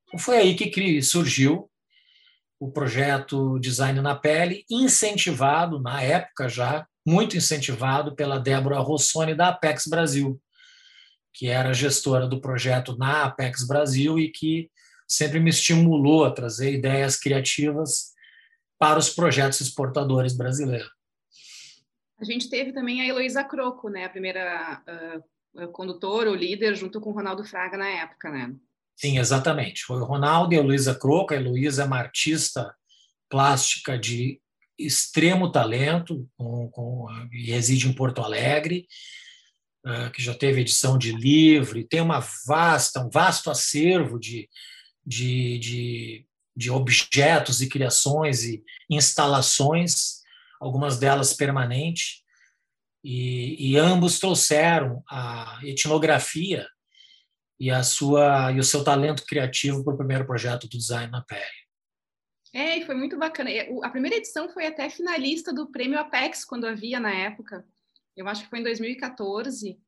Então, 0.06 0.18
foi 0.18 0.38
aí 0.38 0.56
que 0.56 1.02
surgiu 1.02 1.70
o 2.58 2.72
projeto 2.72 3.60
Design 3.60 4.00
na 4.00 4.16
Pele, 4.16 4.64
incentivado, 4.72 5.82
na 5.82 6.02
época 6.02 6.48
já, 6.48 6.88
muito 7.06 7.36
incentivado 7.36 8.16
pela 8.16 8.40
Débora 8.40 8.80
Rossoni, 8.80 9.36
da 9.36 9.50
Apex 9.50 9.86
Brasil, 9.86 10.42
que 11.34 11.48
era 11.48 11.74
gestora 11.74 12.26
do 12.26 12.40
projeto 12.40 12.98
na 12.98 13.24
Apex 13.26 13.68
Brasil 13.68 14.18
e 14.18 14.32
que 14.32 14.72
sempre 15.06 15.42
me 15.42 15.50
estimulou 15.50 16.24
a 16.24 16.32
trazer 16.32 16.74
ideias 16.74 17.18
criativas 17.18 18.14
para 18.80 18.98
os 18.98 19.10
projetos 19.10 19.60
exportadores 19.60 20.36
brasileiros. 20.36 20.97
A 22.20 22.26
gente 22.26 22.50
teve 22.50 22.74
também 22.74 23.02
a 23.02 23.08
Heloísa 23.08 23.44
Croco, 23.44 23.90
né, 23.90 24.06
a 24.06 24.10
primeira 24.10 24.82
uh, 25.56 25.68
condutora 25.72 26.30
ou 26.30 26.36
líder, 26.36 26.76
junto 26.76 27.00
com 27.00 27.12
o 27.12 27.14
Ronaldo 27.14 27.44
Fraga 27.44 27.78
na 27.78 27.88
época, 27.88 28.30
né? 28.30 28.56
Sim, 28.96 29.20
exatamente. 29.20 29.84
Foi 29.84 30.00
o 30.02 30.06
Ronaldo 30.06 30.54
e 30.54 30.58
a 30.58 30.60
Heloísa 30.60 30.96
Croco. 30.96 31.34
A 31.34 31.38
Heloísa 31.38 31.84
é 31.84 31.86
uma 31.86 32.00
artista 32.00 32.74
plástica 33.30 33.98
de 33.98 34.42
extremo 34.78 35.52
talento 35.52 36.28
com, 36.36 36.70
com, 36.70 37.08
e 37.32 37.52
reside 37.52 37.88
em 37.88 37.94
Porto 37.94 38.22
Alegre, 38.22 38.88
uh, 39.86 40.12
que 40.12 40.22
já 40.22 40.34
teve 40.34 40.62
edição 40.62 40.98
de 40.98 41.12
livro 41.12 41.78
e 41.78 41.88
tem 41.88 42.02
uma 42.02 42.24
vasta, 42.46 43.00
um 43.00 43.10
vasto 43.10 43.52
acervo 43.52 44.20
de, 44.20 44.50
de, 45.06 45.60
de, 45.60 46.26
de 46.56 46.72
objetos 46.72 47.62
e 47.62 47.70
criações 47.70 48.44
e 48.44 48.64
instalações, 48.90 50.17
algumas 50.60 51.00
delas 51.00 51.34
permanentes, 51.34 52.24
e, 53.04 53.72
e 53.72 53.78
ambos 53.78 54.20
trouxeram 54.20 55.04
a 55.10 55.60
etnografia 55.64 56.68
e 57.60 57.72
a 57.72 57.82
sua 57.82 58.52
e 58.52 58.60
o 58.60 58.64
seu 58.64 58.84
talento 58.84 59.26
criativo 59.26 59.84
para 59.84 59.94
o 59.94 59.98
primeiro 59.98 60.26
projeto 60.26 60.68
do 60.68 60.78
design 60.78 61.12
na 61.12 61.22
pele. 61.22 61.42
É, 62.54 62.78
e 62.78 62.86
foi 62.86 62.96
muito 62.96 63.18
bacana. 63.18 63.50
A 63.84 63.90
primeira 63.90 64.18
edição 64.18 64.50
foi 64.50 64.66
até 64.66 64.90
finalista 64.90 65.54
do 65.54 65.72
Prêmio 65.72 66.00
Apex 66.00 66.44
quando 66.44 66.66
havia 66.66 67.00
na 67.00 67.14
época. 67.14 67.66
Eu 68.16 68.28
acho 68.28 68.44
que 68.44 68.50
foi 68.50 68.60
em 68.60 68.64
2014. 68.64 69.80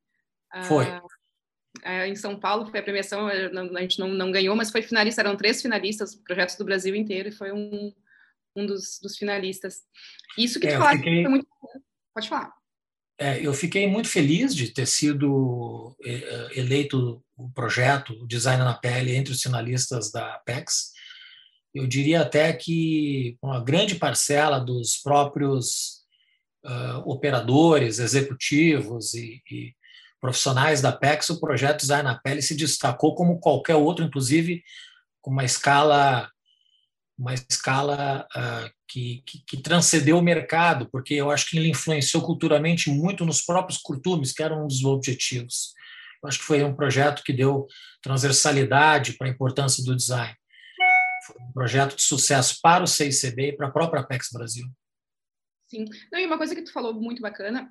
Foi. 0.64 0.86
Uh, 0.86 2.06
em 2.08 2.16
São 2.16 2.40
Paulo 2.40 2.66
foi 2.66 2.80
a 2.80 2.84
premiação, 2.84 3.28
a 3.28 3.82
gente 3.82 4.00
não, 4.00 4.08
não 4.10 4.32
ganhou, 4.32 4.56
mas 4.56 4.72
foi 4.72 4.82
finalista. 4.82 5.22
Eram 5.22 5.38
três 5.38 5.62
finalistas, 5.62 6.16
projetos 6.16 6.56
do 6.56 6.66
Brasil 6.66 6.96
inteiro, 6.96 7.30
e 7.30 7.32
foi 7.32 7.52
um, 7.52 7.94
um 8.60 8.66
dos, 8.66 9.00
dos 9.02 9.18
finalistas. 9.18 9.78
Isso 10.38 10.60
que 10.60 10.68
tu 10.68 10.74
é, 10.74 10.78
falaste 10.78 10.98
fiquei... 10.98 11.22
foi 11.24 11.32
muito. 11.32 11.48
Pode 12.14 12.30
falar. 12.30 12.54
É, 13.18 13.46
eu 13.46 13.54
fiquei 13.54 13.86
muito 13.86 14.08
feliz 14.08 14.56
de 14.56 14.70
ter 14.70 14.86
sido 14.86 15.96
é, 16.06 16.60
eleito 16.60 17.22
o 17.36 17.50
projeto 17.50 18.14
o 18.14 18.28
Design 18.28 18.64
na 18.64 18.74
Pele 18.74 19.16
entre 19.16 19.34
os 19.34 19.42
finalistas 19.42 20.12
da 20.12 20.36
Apex. 20.36 20.92
Eu 21.74 21.88
diria 21.88 22.22
até 22.22 22.52
que 22.54 23.38
uma 23.42 23.64
grande 23.64 23.96
parcela 23.96 24.60
dos 24.60 24.98
próprios 24.98 26.00
uh, 26.66 26.98
operadores, 27.06 28.00
executivos 28.00 29.14
e, 29.14 29.42
e, 29.50 29.74
profissionais 30.20 30.82
da 30.82 30.90
Apex, 30.90 31.30
o 31.30 31.40
projeto 31.40 31.82
Design 31.82 32.04
na 32.04 32.18
Pele 32.18 32.42
se 32.42 32.56
destacou 32.56 33.16
como 33.16 33.40
qualquer 33.40 33.76
outro, 33.76 34.04
inclusive 34.04 34.64
com 35.22 35.32
uma 35.32 35.46
escala 35.46 36.30
uma 37.20 37.34
escala 37.34 38.26
uh, 38.34 38.72
que, 38.88 39.22
que, 39.26 39.44
que, 39.46 39.62
transcendeu 39.62 40.18
o 40.18 40.22
mercado, 40.22 40.90
porque 40.90 41.14
eu 41.14 41.30
acho 41.30 41.50
que 41.50 41.58
ele 41.58 41.70
influenciou 41.70 42.24
culturalmente 42.24 42.90
muito 42.90 43.26
nos 43.26 43.42
próprios 43.42 43.78
curtumes, 43.78 44.32
que 44.32 44.42
eram 44.42 44.64
um 44.64 44.68
dos 44.68 44.86
objetivos. 44.86 45.74
Eu 46.24 46.30
acho 46.30 46.40
que 46.40 46.46
foi 46.46 46.64
um 46.64 46.74
projeto 46.74 47.22
que 47.24 47.34
deu 47.34 47.68
transversalidade 48.02 49.14
para 49.14 49.28
a 49.28 49.30
importância 49.30 49.84
do 49.84 49.96
design. 49.96 50.34
Foi 51.28 51.36
um 51.42 51.52
projeto 51.52 51.98
de 51.98 52.02
sucesso 52.02 52.58
para 52.62 52.86
o 52.86 52.88
CICB 52.88 53.50
e 53.50 53.58
para 53.58 53.68
a 53.68 53.72
própria 53.72 54.02
Apex 54.02 54.30
Brasil. 54.32 54.66
Sim. 55.68 55.86
Não, 56.12 56.20
e 56.20 56.26
uma 56.26 56.38
coisa 56.38 56.56
que 56.56 56.64
tu 56.64 56.72
falou 56.72 56.94
muito 56.94 57.22
bacana 57.22 57.70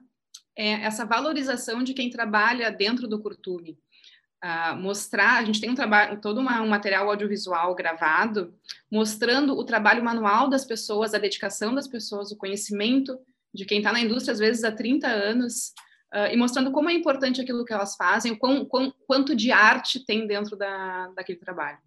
é 0.56 0.72
essa 0.84 1.06
valorização 1.06 1.82
de 1.82 1.94
quem 1.94 2.10
trabalha 2.10 2.70
dentro 2.70 3.08
do 3.08 3.20
curtume 3.20 3.78
uh, 4.44 4.76
mostrar, 4.76 5.38
a 5.38 5.44
gente 5.44 5.60
tem 5.60 5.70
um 5.70 5.74
trabalho, 5.74 6.20
todo 6.20 6.40
uma, 6.40 6.60
um 6.62 6.68
material 6.68 7.08
audiovisual 7.08 7.74
gravado, 7.74 8.54
mostrando 8.90 9.56
o 9.56 9.64
trabalho 9.64 10.04
manual 10.04 10.48
das 10.48 10.64
pessoas, 10.64 11.14
a 11.14 11.18
dedicação 11.18 11.74
das 11.74 11.88
pessoas, 11.88 12.30
o 12.30 12.36
conhecimento 12.36 13.18
de 13.52 13.64
quem 13.64 13.78
está 13.78 13.92
na 13.92 14.00
indústria, 14.00 14.32
às 14.32 14.38
vezes 14.38 14.64
há 14.64 14.72
30 14.72 15.06
anos, 15.06 15.72
uh, 16.14 16.32
e 16.32 16.36
mostrando 16.36 16.70
como 16.70 16.90
é 16.90 16.92
importante 16.92 17.40
aquilo 17.40 17.64
que 17.64 17.72
elas 17.72 17.96
fazem, 17.96 18.34
quão, 18.34 18.64
quão, 18.64 18.92
quanto 19.06 19.34
de 19.34 19.50
arte 19.50 20.04
tem 20.04 20.26
dentro 20.26 20.56
da, 20.56 21.08
daquele 21.08 21.38
trabalho. 21.38 21.78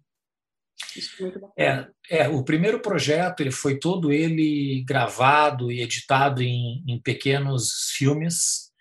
É, 1.56 1.86
é, 2.10 2.28
o 2.28 2.42
primeiro 2.42 2.80
projeto 2.80 3.40
ele 3.40 3.50
foi 3.50 3.78
todo 3.78 4.12
ele 4.12 4.82
gravado 4.86 5.70
e 5.70 5.80
editado 5.80 6.42
em, 6.42 6.82
em 6.86 7.00
pequenos 7.00 7.92
filmes 7.96 8.71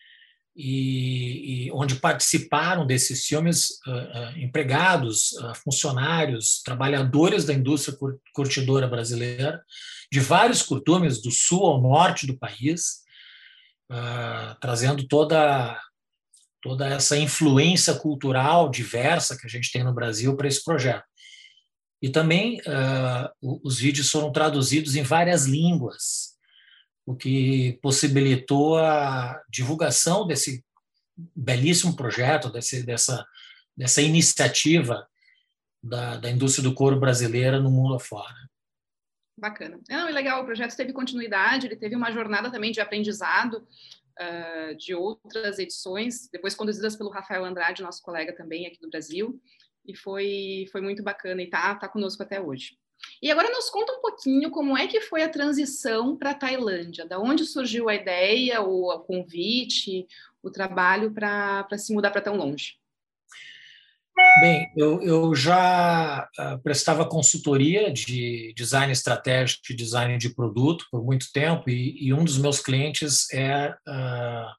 e, 0.55 1.67
e, 1.67 1.71
onde 1.71 1.95
participaram 1.95 2.85
desses 2.85 3.25
filmes 3.25 3.79
uh, 3.87 3.91
uh, 3.91 4.37
empregados, 4.37 5.31
uh, 5.33 5.55
funcionários, 5.55 6.61
trabalhadores 6.63 7.45
da 7.45 7.53
indústria 7.53 7.97
curtidora 8.33 8.87
brasileira, 8.87 9.63
de 10.11 10.19
vários 10.19 10.61
curtumes 10.61 11.21
do 11.21 11.31
sul 11.31 11.65
ao 11.65 11.81
norte 11.81 12.27
do 12.27 12.37
país, 12.37 13.01
trazendo 14.61 15.05
toda 15.05 15.77
toda 16.61 16.87
essa 16.87 17.17
influência 17.17 17.93
cultural 17.95 18.69
diversa 18.69 19.37
que 19.37 19.47
a 19.47 19.49
gente 19.49 19.71
tem 19.71 19.83
no 19.83 19.93
Brasil 19.93 20.35
para 20.37 20.47
esse 20.47 20.63
projeto. 20.63 21.03
E 22.01 22.09
também 22.09 22.61
os 23.41 23.79
vídeos 23.79 24.09
foram 24.09 24.31
traduzidos 24.31 24.95
em 24.95 25.03
várias 25.03 25.45
línguas, 25.45 26.30
o 27.05 27.15
que 27.15 27.79
possibilitou 27.81 28.77
a 28.77 29.41
divulgação 29.49 30.25
desse 30.27 30.63
belíssimo 31.35 31.95
projeto, 31.95 32.51
desse, 32.51 32.83
dessa, 32.83 33.25
dessa 33.75 34.01
iniciativa 34.01 35.07
da, 35.83 36.17
da 36.17 36.29
indústria 36.29 36.67
do 36.67 36.75
couro 36.75 36.99
brasileira 36.99 37.59
no 37.59 37.71
mundo 37.71 37.95
afora. 37.95 38.35
Bacana. 39.37 39.79
Não, 39.89 40.07
é 40.07 40.11
legal, 40.11 40.41
o 40.41 40.45
projeto 40.45 40.75
teve 40.75 40.93
continuidade, 40.93 41.65
ele 41.65 41.75
teve 41.75 41.95
uma 41.95 42.11
jornada 42.11 42.51
também 42.51 42.71
de 42.71 42.79
aprendizado 42.79 43.55
uh, 43.55 44.75
de 44.77 44.93
outras 44.93 45.57
edições, 45.57 46.29
depois 46.31 46.53
conduzidas 46.53 46.95
pelo 46.95 47.09
Rafael 47.09 47.43
Andrade, 47.43 47.81
nosso 47.81 48.03
colega 48.03 48.35
também 48.35 48.67
aqui 48.67 48.79
do 48.79 48.89
Brasil, 48.89 49.41
e 49.85 49.95
foi, 49.95 50.67
foi 50.71 50.81
muito 50.81 51.01
bacana 51.01 51.41
e 51.41 51.45
está 51.45 51.73
tá 51.75 51.87
conosco 51.87 52.21
até 52.21 52.39
hoje. 52.39 52.77
E 53.21 53.29
agora 53.29 53.51
nos 53.51 53.69
conta 53.69 53.93
um 53.93 54.01
pouquinho 54.01 54.49
como 54.49 54.77
é 54.77 54.87
que 54.87 55.01
foi 55.01 55.23
a 55.23 55.29
transição 55.29 56.17
para 56.17 56.31
a 56.31 56.35
Tailândia, 56.35 57.05
da 57.05 57.19
onde 57.19 57.45
surgiu 57.45 57.87
a 57.87 57.95
ideia, 57.95 58.61
o 58.61 58.99
convite, 58.99 60.07
o 60.41 60.49
trabalho 60.49 61.11
para 61.11 61.77
se 61.77 61.93
mudar 61.93 62.11
para 62.11 62.21
tão 62.21 62.35
longe. 62.35 62.75
Bem, 64.41 64.71
eu, 64.75 65.01
eu 65.01 65.35
já 65.35 66.27
uh, 66.37 66.61
prestava 66.61 67.07
consultoria 67.07 67.91
de 67.91 68.53
design 68.55 68.91
estratégico 68.91 69.63
e 69.69 69.75
design 69.75 70.17
de 70.17 70.33
produto 70.33 70.85
por 70.91 71.03
muito 71.03 71.31
tempo, 71.31 71.69
e, 71.69 72.07
e 72.07 72.13
um 72.13 72.23
dos 72.23 72.37
meus 72.37 72.59
clientes 72.59 73.31
é, 73.33 73.69
uh, 73.69 74.51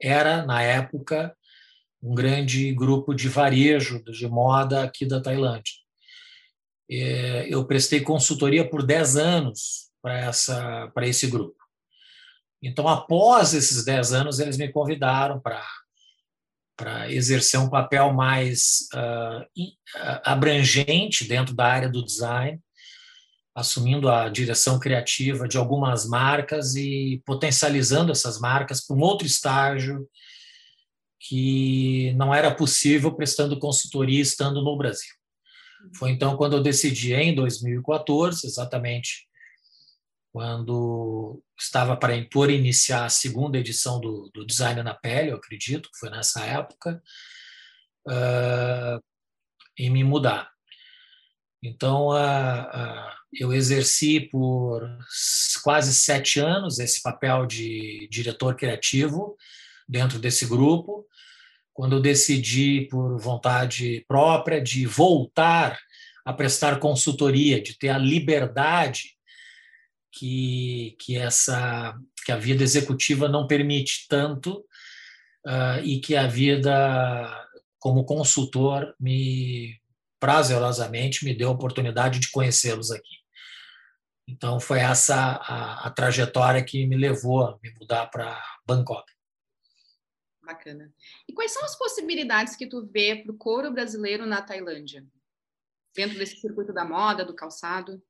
era, 0.00 0.44
na 0.44 0.62
época, 0.62 1.36
um 2.02 2.14
grande 2.14 2.72
grupo 2.72 3.14
de 3.14 3.28
varejo 3.28 4.02
de 4.04 4.28
moda 4.28 4.84
aqui 4.84 5.06
da 5.06 5.20
Tailândia. 5.20 5.83
É, 6.90 7.46
eu 7.48 7.64
prestei 7.64 8.00
consultoria 8.00 8.68
por 8.68 8.84
10 8.84 9.16
anos 9.16 9.90
para 10.02 11.06
esse 11.06 11.26
grupo. 11.26 11.56
Então, 12.62 12.88
após 12.88 13.52
esses 13.52 13.84
10 13.84 14.12
anos, 14.12 14.38
eles 14.38 14.56
me 14.56 14.70
convidaram 14.70 15.40
para 15.40 17.10
exercer 17.10 17.60
um 17.60 17.68
papel 17.68 18.12
mais 18.12 18.88
uh, 18.94 19.62
abrangente 20.24 21.28
dentro 21.28 21.54
da 21.54 21.66
área 21.66 21.88
do 21.88 22.04
design, 22.04 22.58
assumindo 23.54 24.08
a 24.08 24.28
direção 24.28 24.78
criativa 24.78 25.46
de 25.46 25.56
algumas 25.56 26.06
marcas 26.06 26.74
e 26.74 27.22
potencializando 27.24 28.10
essas 28.10 28.40
marcas 28.40 28.84
para 28.84 28.96
um 28.96 29.00
outro 29.00 29.26
estágio 29.26 30.08
que 31.20 32.12
não 32.14 32.34
era 32.34 32.54
possível 32.54 33.14
prestando 33.14 33.58
consultoria 33.58 34.20
estando 34.20 34.62
no 34.62 34.76
Brasil. 34.76 35.14
Foi 35.96 36.10
então 36.10 36.36
quando 36.36 36.56
eu 36.56 36.62
decidi, 36.62 37.14
em 37.14 37.34
2014, 37.34 38.46
exatamente 38.46 39.28
quando 40.32 41.40
estava 41.56 41.96
para 41.96 42.12
por 42.24 42.50
iniciar 42.50 43.04
a 43.04 43.08
segunda 43.08 43.56
edição 43.56 44.00
do, 44.00 44.28
do 44.34 44.44
Design 44.44 44.82
na 44.82 44.92
Pele, 44.92 45.30
eu 45.30 45.36
acredito, 45.36 45.88
que 45.92 45.98
foi 45.98 46.10
nessa 46.10 46.44
época, 46.44 47.00
uh, 48.08 49.00
em 49.78 49.90
me 49.90 50.02
mudar. 50.02 50.50
Então, 51.62 52.08
uh, 52.08 52.14
uh, 52.14 53.12
eu 53.32 53.52
exerci 53.52 54.20
por 54.20 54.82
quase 55.62 55.94
sete 55.94 56.40
anos 56.40 56.80
esse 56.80 57.00
papel 57.00 57.46
de 57.46 58.08
diretor 58.10 58.56
criativo 58.56 59.36
dentro 59.88 60.18
desse 60.18 60.46
grupo, 60.46 61.06
quando 61.74 61.96
eu 61.96 62.00
decidi, 62.00 62.86
por 62.88 63.18
vontade 63.18 64.04
própria, 64.08 64.62
de 64.62 64.86
voltar 64.86 65.78
a 66.24 66.32
prestar 66.32 66.78
consultoria, 66.78 67.60
de 67.60 67.76
ter 67.76 67.90
a 67.90 67.98
liberdade 67.98 69.16
que, 70.10 70.96
que 71.00 71.18
essa 71.18 71.94
que 72.24 72.32
a 72.32 72.36
vida 72.36 72.62
executiva 72.62 73.28
não 73.28 73.46
permite 73.46 74.06
tanto 74.08 74.64
uh, 75.46 75.80
e 75.82 76.00
que 76.00 76.16
a 76.16 76.26
vida 76.26 77.46
como 77.78 78.04
consultor 78.04 78.94
me 78.98 79.78
prazerosamente 80.18 81.22
me 81.22 81.34
deu 81.34 81.50
a 81.50 81.52
oportunidade 81.52 82.18
de 82.18 82.30
conhecê-los 82.30 82.90
aqui. 82.90 83.16
Então 84.26 84.58
foi 84.58 84.78
essa 84.78 85.16
a, 85.16 85.86
a, 85.86 85.90
trajetória 85.90 86.64
que 86.64 86.86
me 86.86 86.96
levou 86.96 87.44
a 87.44 87.58
me 87.62 87.70
mudar 87.78 88.06
para 88.06 88.42
Bangkok. 88.66 89.13
Bacana. 90.44 90.92
E 91.28 91.32
quais 91.32 91.52
são 91.52 91.64
as 91.64 91.76
possibilidades 91.76 92.54
que 92.56 92.66
tu 92.66 92.86
vê 92.86 93.16
para 93.16 93.32
o 93.32 93.36
couro 93.36 93.72
brasileiro 93.72 94.26
na 94.26 94.42
Tailândia? 94.42 95.04
Dentro 95.94 96.18
desse 96.18 96.40
circuito 96.40 96.72
da 96.72 96.84
moda, 96.84 97.24
do 97.24 97.34
calçado? 97.34 98.02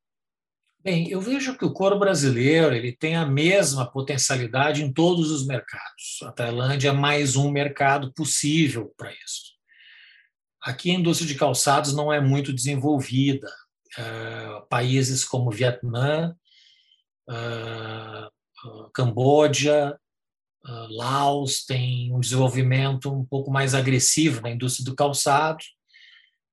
Bem, 0.82 1.08
eu 1.08 1.20
vejo 1.20 1.56
que 1.56 1.64
o 1.64 1.72
couro 1.72 1.98
brasileiro 1.98 2.74
ele 2.74 2.92
tem 2.92 3.16
a 3.16 3.24
mesma 3.24 3.90
potencialidade 3.90 4.82
em 4.82 4.92
todos 4.92 5.30
os 5.30 5.46
mercados. 5.46 6.20
A 6.24 6.32
Tailândia 6.32 6.90
é 6.90 6.92
mais 6.92 7.36
um 7.36 7.50
mercado 7.50 8.12
possível 8.12 8.92
para 8.96 9.10
isso. 9.12 9.54
Aqui 10.60 10.90
a 10.90 10.94
indústria 10.94 11.28
de 11.28 11.36
calçados 11.36 11.94
não 11.94 12.12
é 12.12 12.20
muito 12.20 12.52
desenvolvida. 12.52 13.50
Uh, 13.96 14.66
países 14.68 15.24
como 15.24 15.50
Vietnã, 15.50 16.34
uh, 17.30 18.30
Camboja, 20.64 20.88
Laos 20.90 21.64
têm 21.64 22.12
um 22.12 22.20
desenvolvimento 22.20 23.12
um 23.12 23.24
pouco 23.24 23.50
mais 23.50 23.74
agressivo 23.74 24.40
na 24.40 24.50
indústria 24.50 24.84
do 24.84 24.96
calçado. 24.96 25.62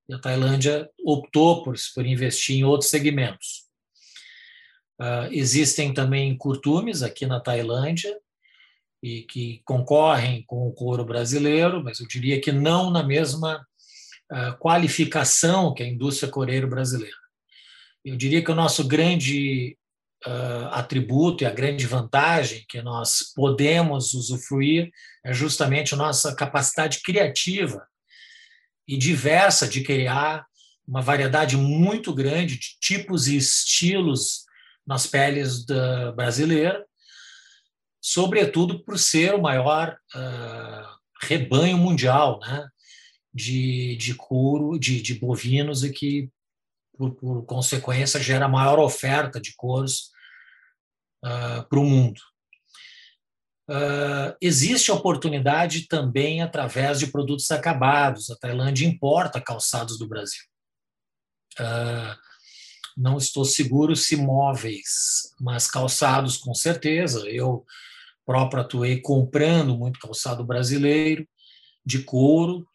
E 0.09 0.13
a 0.13 0.19
Tailândia 0.19 0.89
optou 1.05 1.63
por, 1.63 1.75
por 1.95 2.05
investir 2.05 2.57
em 2.57 2.63
outros 2.63 2.89
segmentos. 2.89 3.69
Uh, 4.99 5.31
existem 5.31 5.93
também 5.93 6.37
curtumes 6.37 7.01
aqui 7.01 7.25
na 7.25 7.39
Tailândia 7.39 8.15
e 9.01 9.23
que 9.23 9.61
concorrem 9.65 10.43
com 10.45 10.67
o 10.67 10.73
couro 10.73 11.03
brasileiro, 11.03 11.83
mas 11.83 11.99
eu 11.99 12.07
diria 12.07 12.39
que 12.39 12.51
não 12.51 12.91
na 12.91 13.01
mesma 13.01 13.65
uh, 14.31 14.57
qualificação 14.59 15.73
que 15.73 15.81
a 15.81 15.87
indústria 15.87 16.29
coreiro 16.29 16.67
brasileira. 16.67 17.15
Eu 18.05 18.15
diria 18.15 18.43
que 18.43 18.51
o 18.51 18.55
nosso 18.55 18.87
grande 18.87 19.75
uh, 20.25 20.67
atributo 20.71 21.43
e 21.43 21.47
a 21.47 21.51
grande 21.51 21.85
vantagem 21.85 22.65
que 22.67 22.81
nós 22.81 23.33
podemos 23.35 24.13
usufruir 24.13 24.91
é 25.23 25.33
justamente 25.33 25.93
a 25.93 25.97
nossa 25.97 26.35
capacidade 26.35 27.01
criativa 27.01 27.85
e 28.87 28.97
diversa 28.97 29.67
de 29.67 29.81
criar 29.81 30.45
uma 30.87 31.01
variedade 31.01 31.55
muito 31.55 32.13
grande 32.13 32.57
de 32.57 32.77
tipos 32.79 33.27
e 33.27 33.37
estilos 33.37 34.45
nas 34.85 35.07
peles 35.07 35.65
da 35.65 36.11
brasileira, 36.11 36.85
sobretudo 38.01 38.83
por 38.83 38.97
ser 38.97 39.33
o 39.35 39.41
maior 39.41 39.95
uh, 40.15 41.01
rebanho 41.21 41.77
mundial 41.77 42.39
né, 42.41 42.67
de, 43.33 43.95
de 43.97 44.15
couro, 44.15 44.77
de, 44.77 45.01
de 45.01 45.13
bovinos, 45.13 45.83
e 45.83 45.91
que, 45.91 46.29
por, 46.97 47.15
por, 47.15 47.45
consequência, 47.45 48.19
gera 48.19 48.47
maior 48.47 48.79
oferta 48.79 49.39
de 49.39 49.53
couros 49.55 50.10
uh, 51.23 51.67
para 51.67 51.79
o 51.79 51.85
mundo. 51.85 52.19
Uh, 53.69 54.35
existe 54.41 54.91
oportunidade 54.91 55.87
também 55.87 56.41
através 56.41 56.99
de 56.99 57.07
produtos 57.07 57.49
acabados. 57.51 58.29
A 58.29 58.35
Tailândia 58.35 58.85
importa 58.85 59.39
calçados 59.39 59.97
do 59.97 60.07
Brasil. 60.07 60.43
Uh, 61.59 62.15
não 62.97 63.17
estou 63.17 63.45
seguro 63.45 63.95
se 63.95 64.15
móveis, 64.15 65.33
mas 65.39 65.69
calçados 65.69 66.37
com 66.37 66.53
certeza. 66.53 67.29
Eu 67.29 67.65
próprio 68.25 68.61
atuei 68.61 68.99
comprando 68.99 69.77
muito 69.77 69.99
calçado 69.99 70.43
brasileiro, 70.43 71.27
de 71.85 72.03
couro, 72.03 72.67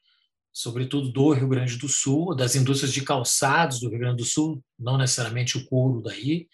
sobretudo 0.52 1.12
do 1.12 1.32
Rio 1.32 1.48
Grande 1.48 1.76
do 1.76 1.88
Sul, 1.88 2.34
das 2.34 2.56
indústrias 2.56 2.92
de 2.92 3.02
calçados 3.02 3.78
do 3.78 3.90
Rio 3.90 3.98
Grande 3.98 4.16
do 4.16 4.24
Sul, 4.24 4.64
não 4.78 4.96
necessariamente 4.96 5.58
o 5.58 5.66
couro 5.66 6.00
daí, 6.00 6.48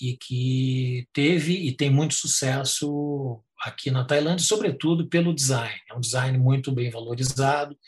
e 0.00 0.16
que 0.16 1.08
teve 1.12 1.54
e 1.54 1.76
tem 1.76 1.90
muito 1.90 2.14
sucesso 2.14 3.42
aqui 3.60 3.90
na 3.90 4.04
Tailândia, 4.04 4.44
sobretudo 4.44 5.08
pelo 5.08 5.34
design. 5.34 5.74
É 5.90 5.94
um 5.94 6.00
design 6.00 6.36
muito 6.38 6.72
bem 6.72 6.90
valorizado 6.90 7.78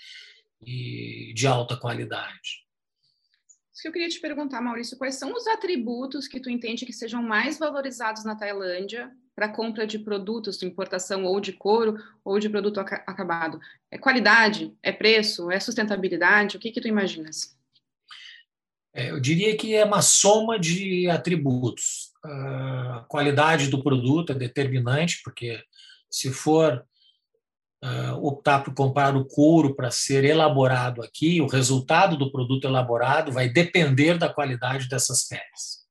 e 0.64 1.32
de 1.34 1.46
alta 1.46 1.76
qualidade. 1.76 2.64
Isso 3.72 3.82
que 3.82 3.88
eu 3.88 3.92
queria 3.92 4.08
te 4.08 4.20
perguntar, 4.20 4.62
Maurício, 4.62 4.96
quais 4.96 5.16
são 5.16 5.34
os 5.34 5.46
atributos 5.46 6.26
que 6.26 6.40
tu 6.40 6.48
entende 6.48 6.86
que 6.86 6.94
sejam 6.94 7.22
mais 7.22 7.58
valorizados 7.58 8.24
na 8.24 8.34
Tailândia 8.34 9.12
para 9.34 9.50
compra 9.50 9.86
de 9.86 9.98
produtos 9.98 10.58
de 10.58 10.64
importação 10.64 11.24
ou 11.24 11.38
de 11.40 11.52
couro 11.52 12.02
ou 12.24 12.38
de 12.38 12.48
produto 12.48 12.80
acabado? 12.80 13.60
É 13.90 13.98
qualidade? 13.98 14.74
É 14.82 14.92
preço? 14.92 15.50
É 15.50 15.60
sustentabilidade? 15.60 16.56
O 16.56 16.60
que 16.60 16.70
que 16.70 16.80
tu 16.80 16.88
imaginas? 16.88 17.55
É, 18.96 19.10
eu 19.10 19.20
diria 19.20 19.54
que 19.54 19.74
é 19.74 19.84
uma 19.84 20.00
soma 20.00 20.58
de 20.58 21.06
atributos. 21.10 22.12
A 22.24 23.04
qualidade 23.06 23.68
do 23.68 23.82
produto 23.82 24.32
é 24.32 24.34
determinante, 24.34 25.20
porque 25.22 25.62
se 26.10 26.32
for 26.32 26.82
uh, 27.84 28.26
optar 28.26 28.64
por 28.64 28.72
comprar 28.72 29.14
o 29.14 29.26
couro 29.26 29.76
para 29.76 29.90
ser 29.90 30.24
elaborado 30.24 31.02
aqui, 31.02 31.42
o 31.42 31.46
resultado 31.46 32.16
do 32.16 32.32
produto 32.32 32.66
elaborado 32.66 33.30
vai 33.30 33.50
depender 33.50 34.16
da 34.16 34.32
qualidade 34.32 34.88
dessas 34.88 35.28
peles. 35.28 35.84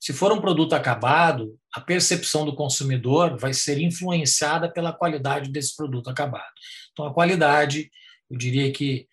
Se 0.00 0.12
for 0.12 0.32
um 0.32 0.40
produto 0.40 0.72
acabado, 0.72 1.56
a 1.72 1.80
percepção 1.80 2.44
do 2.44 2.56
consumidor 2.56 3.38
vai 3.38 3.54
ser 3.54 3.80
influenciada 3.80 4.68
pela 4.68 4.92
qualidade 4.92 5.52
desse 5.52 5.74
produto 5.76 6.10
acabado. 6.10 6.52
Então, 6.92 7.06
a 7.06 7.14
qualidade, 7.14 7.92
eu 8.28 8.36
diria 8.36 8.72
que 8.72 9.06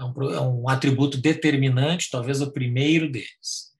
é 0.00 0.04
um, 0.04 0.30
é 0.32 0.40
um 0.40 0.68
atributo 0.68 1.18
determinante, 1.18 2.08
talvez 2.10 2.40
o 2.40 2.50
primeiro 2.50 3.10
deles. 3.10 3.70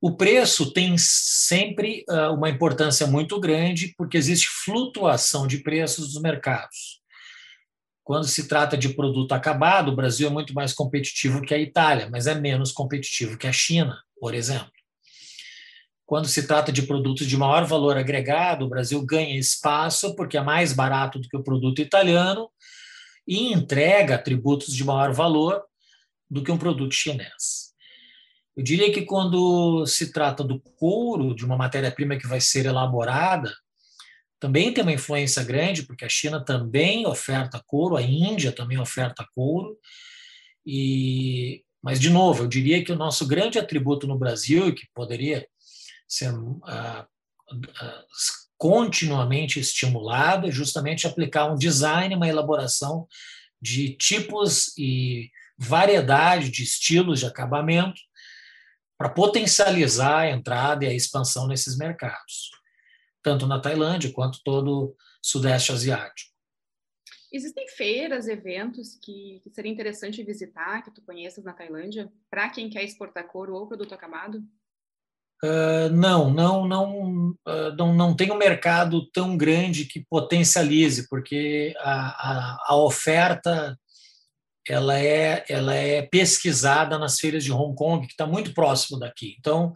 O 0.00 0.16
preço 0.16 0.70
tem 0.70 0.96
sempre 0.98 2.04
uh, 2.10 2.34
uma 2.34 2.50
importância 2.50 3.06
muito 3.06 3.40
grande, 3.40 3.94
porque 3.96 4.18
existe 4.18 4.48
flutuação 4.64 5.46
de 5.46 5.58
preços 5.58 6.12
dos 6.12 6.20
mercados. 6.20 7.00
Quando 8.02 8.26
se 8.26 8.46
trata 8.46 8.76
de 8.76 8.90
produto 8.90 9.32
acabado, 9.32 9.90
o 9.90 9.96
Brasil 9.96 10.28
é 10.28 10.30
muito 10.30 10.52
mais 10.52 10.74
competitivo 10.74 11.40
que 11.40 11.54
a 11.54 11.58
Itália, 11.58 12.06
mas 12.10 12.26
é 12.26 12.34
menos 12.34 12.70
competitivo 12.70 13.38
que 13.38 13.46
a 13.46 13.52
China, 13.52 13.98
por 14.20 14.34
exemplo. 14.34 14.70
Quando 16.04 16.28
se 16.28 16.46
trata 16.46 16.70
de 16.70 16.82
produtos 16.82 17.26
de 17.26 17.34
maior 17.34 17.64
valor 17.64 17.96
agregado, 17.96 18.66
o 18.66 18.68
Brasil 18.68 19.02
ganha 19.06 19.38
espaço 19.38 20.14
porque 20.14 20.36
é 20.36 20.42
mais 20.42 20.74
barato 20.74 21.18
do 21.18 21.26
que 21.26 21.36
o 21.36 21.42
produto 21.42 21.80
italiano 21.80 22.50
e 23.26 23.52
entrega 23.52 24.14
atributos 24.14 24.74
de 24.74 24.84
maior 24.84 25.12
valor 25.12 25.62
do 26.30 26.42
que 26.42 26.50
um 26.50 26.58
produto 26.58 26.94
chinês. 26.94 27.72
Eu 28.56 28.62
diria 28.62 28.92
que 28.92 29.02
quando 29.02 29.84
se 29.86 30.12
trata 30.12 30.44
do 30.44 30.60
couro, 30.60 31.34
de 31.34 31.44
uma 31.44 31.56
matéria-prima 31.56 32.16
que 32.16 32.26
vai 32.26 32.40
ser 32.40 32.66
elaborada, 32.66 33.52
também 34.38 34.72
tem 34.72 34.82
uma 34.82 34.92
influência 34.92 35.42
grande, 35.42 35.84
porque 35.84 36.04
a 36.04 36.08
China 36.08 36.44
também 36.44 37.06
oferta 37.06 37.62
couro, 37.66 37.96
a 37.96 38.02
Índia 38.02 38.52
também 38.52 38.78
oferta 38.78 39.26
couro. 39.34 39.76
E, 40.66 41.64
mas, 41.82 41.98
de 41.98 42.10
novo, 42.10 42.44
eu 42.44 42.46
diria 42.46 42.84
que 42.84 42.92
o 42.92 42.96
nosso 42.96 43.26
grande 43.26 43.58
atributo 43.58 44.06
no 44.06 44.18
Brasil, 44.18 44.74
que 44.74 44.86
poderia 44.94 45.46
ser 46.06 46.32
ah, 46.64 47.06
continuamente 48.56 49.58
estimulado, 49.58 50.48
é 50.48 50.50
justamente 50.50 51.06
aplicar 51.06 51.50
um 51.50 51.56
design, 51.56 52.14
uma 52.14 52.28
elaboração 52.28 53.06
de 53.60 53.96
tipos 53.96 54.76
e 54.76 55.30
variedade 55.56 56.50
de 56.50 56.62
estilos 56.62 57.20
de 57.20 57.26
acabamento 57.26 58.00
para 58.96 59.08
potencializar 59.08 60.20
a 60.20 60.30
entrada 60.30 60.84
e 60.84 60.88
a 60.88 60.94
expansão 60.94 61.46
nesses 61.46 61.76
mercados, 61.76 62.50
tanto 63.22 63.46
na 63.46 63.60
Tailândia 63.60 64.12
quanto 64.12 64.42
todo 64.44 64.68
o 64.68 64.96
Sudeste 65.22 65.72
Asiático. 65.72 66.32
Existem 67.32 67.66
feiras, 67.68 68.28
eventos 68.28 68.94
que, 69.02 69.40
que 69.42 69.50
seria 69.50 69.72
interessante 69.72 70.22
visitar, 70.22 70.82
que 70.82 70.90
tu 70.92 71.02
conheças 71.02 71.42
na 71.42 71.52
Tailândia, 71.52 72.12
para 72.30 72.48
quem 72.48 72.70
quer 72.70 72.84
exportar 72.84 73.26
couro 73.26 73.54
ou 73.54 73.66
produto 73.66 73.92
acabado? 73.92 74.40
Uh, 75.44 75.90
não, 75.90 76.32
não, 76.32 76.66
não, 76.66 77.28
uh, 77.46 77.76
não, 77.76 77.94
não 77.94 78.16
tem 78.16 78.32
um 78.32 78.38
mercado 78.38 79.04
tão 79.10 79.36
grande 79.36 79.84
que 79.84 80.02
potencialize, 80.08 81.06
porque 81.06 81.74
a, 81.80 81.92
a, 81.92 82.58
a, 82.68 82.76
oferta 82.76 83.78
ela 84.66 84.98
é, 84.98 85.44
ela 85.46 85.74
é 85.74 86.00
pesquisada 86.00 86.98
nas 86.98 87.20
feiras 87.20 87.44
de 87.44 87.52
Hong 87.52 87.76
Kong, 87.76 88.06
que 88.06 88.14
está 88.14 88.26
muito 88.26 88.54
próximo 88.54 88.98
daqui. 88.98 89.36
Então, 89.38 89.74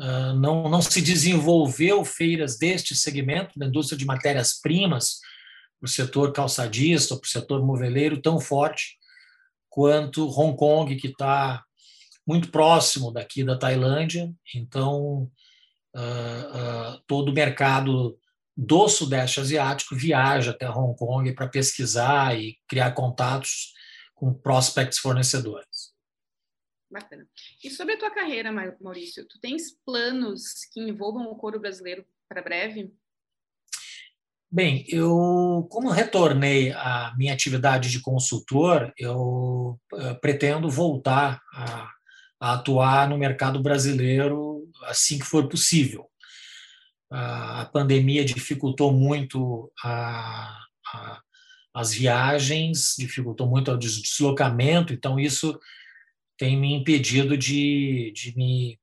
uh, 0.00 0.32
não, 0.40 0.70
não 0.70 0.80
se 0.80 1.02
desenvolveu 1.02 2.02
feiras 2.02 2.56
deste 2.56 2.94
segmento, 2.94 3.58
da 3.58 3.66
indústria 3.66 3.98
de 3.98 4.06
matérias-primas, 4.06 5.18
para 5.78 5.86
o 5.86 5.90
setor 5.90 6.32
calçadista, 6.32 7.14
para 7.14 7.26
o 7.26 7.30
setor 7.30 7.62
moveleiro, 7.62 8.22
tão 8.22 8.40
forte 8.40 8.96
quanto 9.68 10.30
Hong 10.30 10.56
Kong, 10.56 10.96
que 10.96 11.08
está 11.08 11.62
muito 12.26 12.50
próximo 12.50 13.12
daqui 13.12 13.44
da 13.44 13.58
Tailândia, 13.58 14.32
então 14.54 15.30
uh, 15.94 16.96
uh, 16.96 17.00
todo 17.06 17.30
o 17.30 17.34
mercado 17.34 18.18
do 18.56 18.88
Sudeste 18.88 19.40
Asiático 19.40 19.96
viaja 19.96 20.52
até 20.52 20.68
Hong 20.70 20.96
Kong 20.96 21.32
para 21.34 21.48
pesquisar 21.48 22.38
e 22.38 22.56
criar 22.68 22.92
contatos 22.92 23.72
com 24.14 24.32
prospects 24.32 24.98
fornecedores. 24.98 25.92
Bacana. 26.90 27.26
E 27.62 27.70
sobre 27.70 27.94
a 27.94 27.98
tua 27.98 28.10
carreira, 28.10 28.52
Maurício, 28.80 29.26
tu 29.26 29.40
tens 29.40 29.72
planos 29.84 30.64
que 30.72 30.80
envolvam 30.80 31.24
o 31.24 31.36
couro 31.36 31.58
brasileiro 31.58 32.06
para 32.28 32.40
breve? 32.40 32.94
Bem, 34.48 34.84
eu, 34.88 35.66
como 35.68 35.90
retornei 35.90 36.70
à 36.70 37.12
minha 37.16 37.34
atividade 37.34 37.90
de 37.90 38.00
consultor, 38.00 38.92
eu 38.96 39.80
uh, 39.92 40.20
pretendo 40.20 40.70
voltar 40.70 41.42
a 41.52 41.90
a 42.40 42.54
atuar 42.54 43.08
no 43.08 43.18
mercado 43.18 43.62
brasileiro 43.62 44.68
assim 44.84 45.18
que 45.18 45.24
for 45.24 45.48
possível. 45.48 46.08
A 47.10 47.68
pandemia 47.72 48.24
dificultou 48.24 48.92
muito 48.92 49.72
a, 49.82 50.58
a, 50.92 51.20
as 51.72 51.92
viagens, 51.92 52.94
dificultou 52.98 53.48
muito 53.48 53.70
o 53.70 53.78
deslocamento, 53.78 54.92
então 54.92 55.18
isso 55.18 55.58
tem 56.36 56.58
me 56.58 56.74
impedido 56.74 57.38
de, 57.38 58.12
de 58.14 58.36
me 58.36 58.78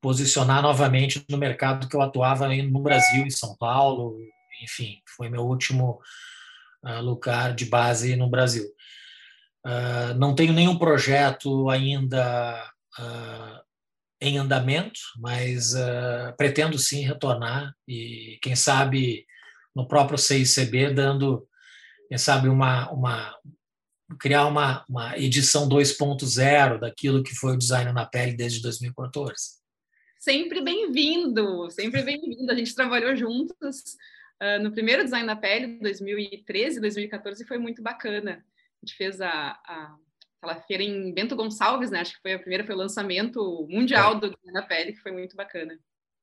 posicionar 0.00 0.62
novamente 0.62 1.24
no 1.28 1.38
mercado 1.38 1.88
que 1.88 1.94
eu 1.94 2.02
atuava 2.02 2.48
no 2.48 2.80
Brasil, 2.80 3.24
em 3.24 3.30
São 3.30 3.56
Paulo, 3.56 4.18
enfim, 4.62 5.00
foi 5.16 5.28
meu 5.28 5.42
último 5.42 6.00
uh, 6.84 7.00
lugar 7.00 7.54
de 7.54 7.66
base 7.66 8.16
no 8.16 8.28
Brasil. 8.28 8.64
Uh, 9.64 10.14
não 10.18 10.34
tenho 10.34 10.52
nenhum 10.52 10.76
projeto 10.76 11.70
ainda 11.70 12.72
uh, 12.98 13.60
em 14.20 14.36
andamento, 14.36 14.98
mas 15.18 15.72
uh, 15.74 16.34
pretendo 16.36 16.76
sim 16.78 17.02
retornar 17.02 17.72
e, 17.86 18.38
quem 18.42 18.56
sabe, 18.56 19.24
no 19.74 19.86
próprio 19.86 20.18
CICB, 20.18 20.92
dando, 20.92 21.46
quem 22.08 22.18
sabe, 22.18 22.48
uma, 22.48 22.90
uma 22.90 23.38
criar 24.18 24.46
uma, 24.46 24.84
uma 24.88 25.16
edição 25.16 25.68
2.0 25.68 26.80
daquilo 26.80 27.22
que 27.22 27.34
foi 27.34 27.54
o 27.54 27.58
design 27.58 27.92
na 27.92 28.04
pele 28.04 28.36
desde 28.36 28.60
2014. 28.60 29.62
Sempre 30.18 30.60
bem-vindo, 30.60 31.70
sempre 31.70 32.02
bem-vindo. 32.02 32.50
A 32.50 32.54
gente 32.54 32.74
trabalhou 32.74 33.16
juntos 33.16 33.96
no 34.60 34.70
primeiro 34.70 35.02
design 35.02 35.24
na 35.24 35.34
pele, 35.34 35.78
2013, 35.80 36.80
2014, 36.80 37.42
e 37.42 37.46
foi 37.46 37.58
muito 37.58 37.80
bacana 37.80 38.44
a 38.82 38.86
gente 38.86 38.96
fez 38.96 39.20
a, 39.20 39.58
a 39.66 39.96
aquela 40.42 40.60
feira 40.62 40.82
em 40.82 41.14
Bento 41.14 41.36
Gonçalves, 41.36 41.90
né? 41.90 42.00
Acho 42.00 42.14
que 42.14 42.20
foi 42.20 42.34
a 42.34 42.38
primeira, 42.38 42.66
foi 42.66 42.74
o 42.74 42.78
lançamento 42.78 43.66
mundial 43.70 44.18
do 44.18 44.36
na 44.46 44.62
pele, 44.62 44.92
que 44.92 45.00
foi 45.00 45.12
muito 45.12 45.36
bacana. 45.36 45.78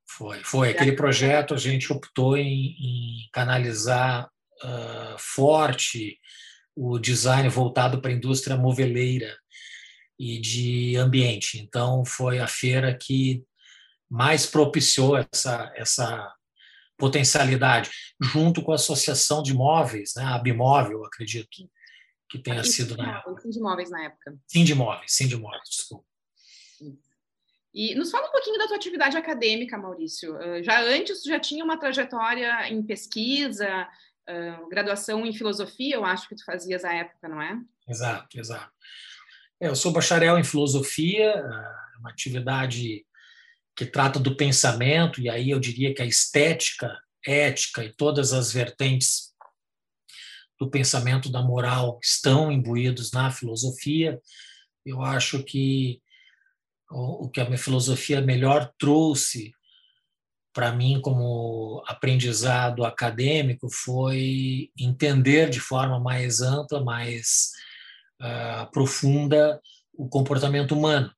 Foi, 0.06 0.44
foi. 0.44 0.72
Aquele 0.72 0.92
projeto 0.92 1.54
a 1.54 1.58
gente 1.58 1.92
optou 1.94 2.36
em, 2.36 2.76
em 2.78 3.30
canalizar 3.32 4.30
uh, 4.62 5.18
forte 5.18 6.20
o 6.76 7.00
design 7.00 7.48
voltado 7.48 8.02
para 8.02 8.12
a 8.12 8.14
indústria 8.14 8.58
moveleira 8.58 9.38
e 10.18 10.40
de 10.40 10.98
ambiente. 10.98 11.58
Então, 11.60 12.04
foi 12.04 12.40
a 12.40 12.48
feira 12.48 12.98
que 12.98 13.44
mais 14.10 14.46
propiciou 14.46 15.18
essa, 15.18 15.72
essa 15.76 16.34
potencialidade, 16.98 17.90
junto 18.20 18.62
com 18.62 18.72
a 18.74 18.76
Associação 18.76 19.42
de 19.42 19.52
Imóveis, 19.52 20.14
né, 20.16 20.24
a 20.24 20.38
Bimóvel, 20.40 21.06
acredito, 21.06 21.48
que 22.30 22.38
tenha 22.38 22.64
sido 22.64 22.96
na 22.96 23.18
época. 23.18 23.42
Sim 23.42 23.50
de 23.50 23.58
Imóveis 23.58 23.90
na 23.90 24.04
época. 24.04 24.38
Sim 24.48 24.64
de 24.64 24.72
Imóveis, 24.72 25.12
sim 25.12 25.28
de 25.28 25.34
Imóveis, 25.36 25.70
desculpa. 25.70 26.06
E 27.74 27.94
nos 27.96 28.10
fala 28.10 28.28
um 28.28 28.32
pouquinho 28.32 28.58
da 28.58 28.68
tua 28.68 28.78
atividade 28.78 29.16
acadêmica, 29.16 29.78
Maurício. 29.78 30.36
Uh, 30.36 30.64
já 30.64 30.82
antes, 30.82 31.24
já 31.24 31.40
tinha 31.40 31.64
uma 31.64 31.80
trajetória 31.80 32.68
em 32.68 32.82
pesquisa, 32.82 33.88
uh, 34.28 34.70
graduação 34.70 35.26
em 35.26 35.34
filosofia, 35.34 35.96
eu 35.96 36.06
acho 36.06 36.28
que 36.28 36.36
tu 36.36 36.44
fazias 36.44 36.84
à 36.84 36.94
época, 36.94 37.28
não 37.28 37.42
é? 37.42 37.60
Exato, 37.88 38.40
exato. 38.40 38.72
É, 39.60 39.68
eu 39.68 39.76
sou 39.76 39.92
bacharel 39.92 40.40
em 40.40 40.44
filosofia, 40.44 41.36
uh, 41.36 42.00
uma 42.00 42.10
atividade 42.10 43.06
que 43.76 43.86
trata 43.86 44.20
do 44.20 44.36
pensamento, 44.36 45.22
e 45.22 45.30
aí 45.30 45.52
eu 45.52 45.60
diria 45.60 45.94
que 45.94 46.02
a 46.02 46.06
estética, 46.06 46.98
ética 47.26 47.84
e 47.84 47.94
todas 47.94 48.34
as 48.34 48.52
vertentes 48.52 49.29
do 50.60 50.70
pensamento 50.70 51.32
da 51.32 51.42
moral 51.42 52.00
estão 52.04 52.52
imbuídos 52.52 53.12
na 53.12 53.32
filosofia. 53.32 54.20
Eu 54.86 55.02
acho 55.02 55.44
que 55.44 56.02
o 56.92 57.30
que 57.30 57.40
a 57.40 57.46
minha 57.46 57.58
filosofia 57.58 58.20
melhor 58.20 58.72
trouxe 58.78 59.54
para 60.54 60.72
mim 60.72 61.00
como 61.02 61.84
aprendizado 61.88 62.84
acadêmico 62.84 63.70
foi 63.72 64.72
entender 64.78 65.50
de 65.50 65.60
forma 65.60 66.00
mais 66.00 66.42
ampla, 66.42 66.84
mais 66.84 67.52
uh, 68.22 68.70
profunda 68.72 69.62
o 69.94 70.10
comportamento 70.10 70.74
humano. 70.76 71.12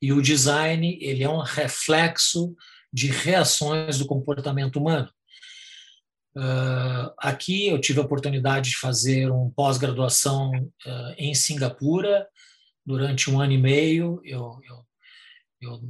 E 0.00 0.12
o 0.12 0.20
design 0.20 0.98
ele 1.00 1.24
é 1.24 1.28
um 1.28 1.40
reflexo 1.40 2.54
de 2.92 3.08
reações 3.08 3.98
do 3.98 4.06
comportamento 4.06 4.76
humano. 4.76 5.10
Uh, 6.36 7.10
aqui 7.16 7.68
eu 7.68 7.80
tive 7.80 7.98
a 7.98 8.02
oportunidade 8.02 8.68
de 8.68 8.76
fazer 8.76 9.32
um 9.32 9.48
pós-graduação 9.48 10.50
uh, 10.50 11.14
em 11.16 11.34
Singapura 11.34 12.28
durante 12.84 13.30
um 13.30 13.40
ano 13.40 13.52
e 13.52 13.58
meio. 13.58 14.20
Eu, 14.22 14.60
eu, 14.68 14.86
eu, 15.62 15.80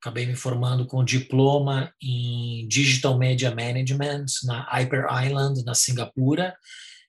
acabei 0.00 0.26
me 0.26 0.34
formando 0.34 0.84
com 0.84 1.04
diploma 1.04 1.94
em 2.02 2.66
Digital 2.66 3.16
Media 3.16 3.54
Management 3.54 4.26
na 4.42 4.62
Hyper 4.64 5.06
Island, 5.24 5.64
na 5.64 5.74
Singapura, 5.74 6.56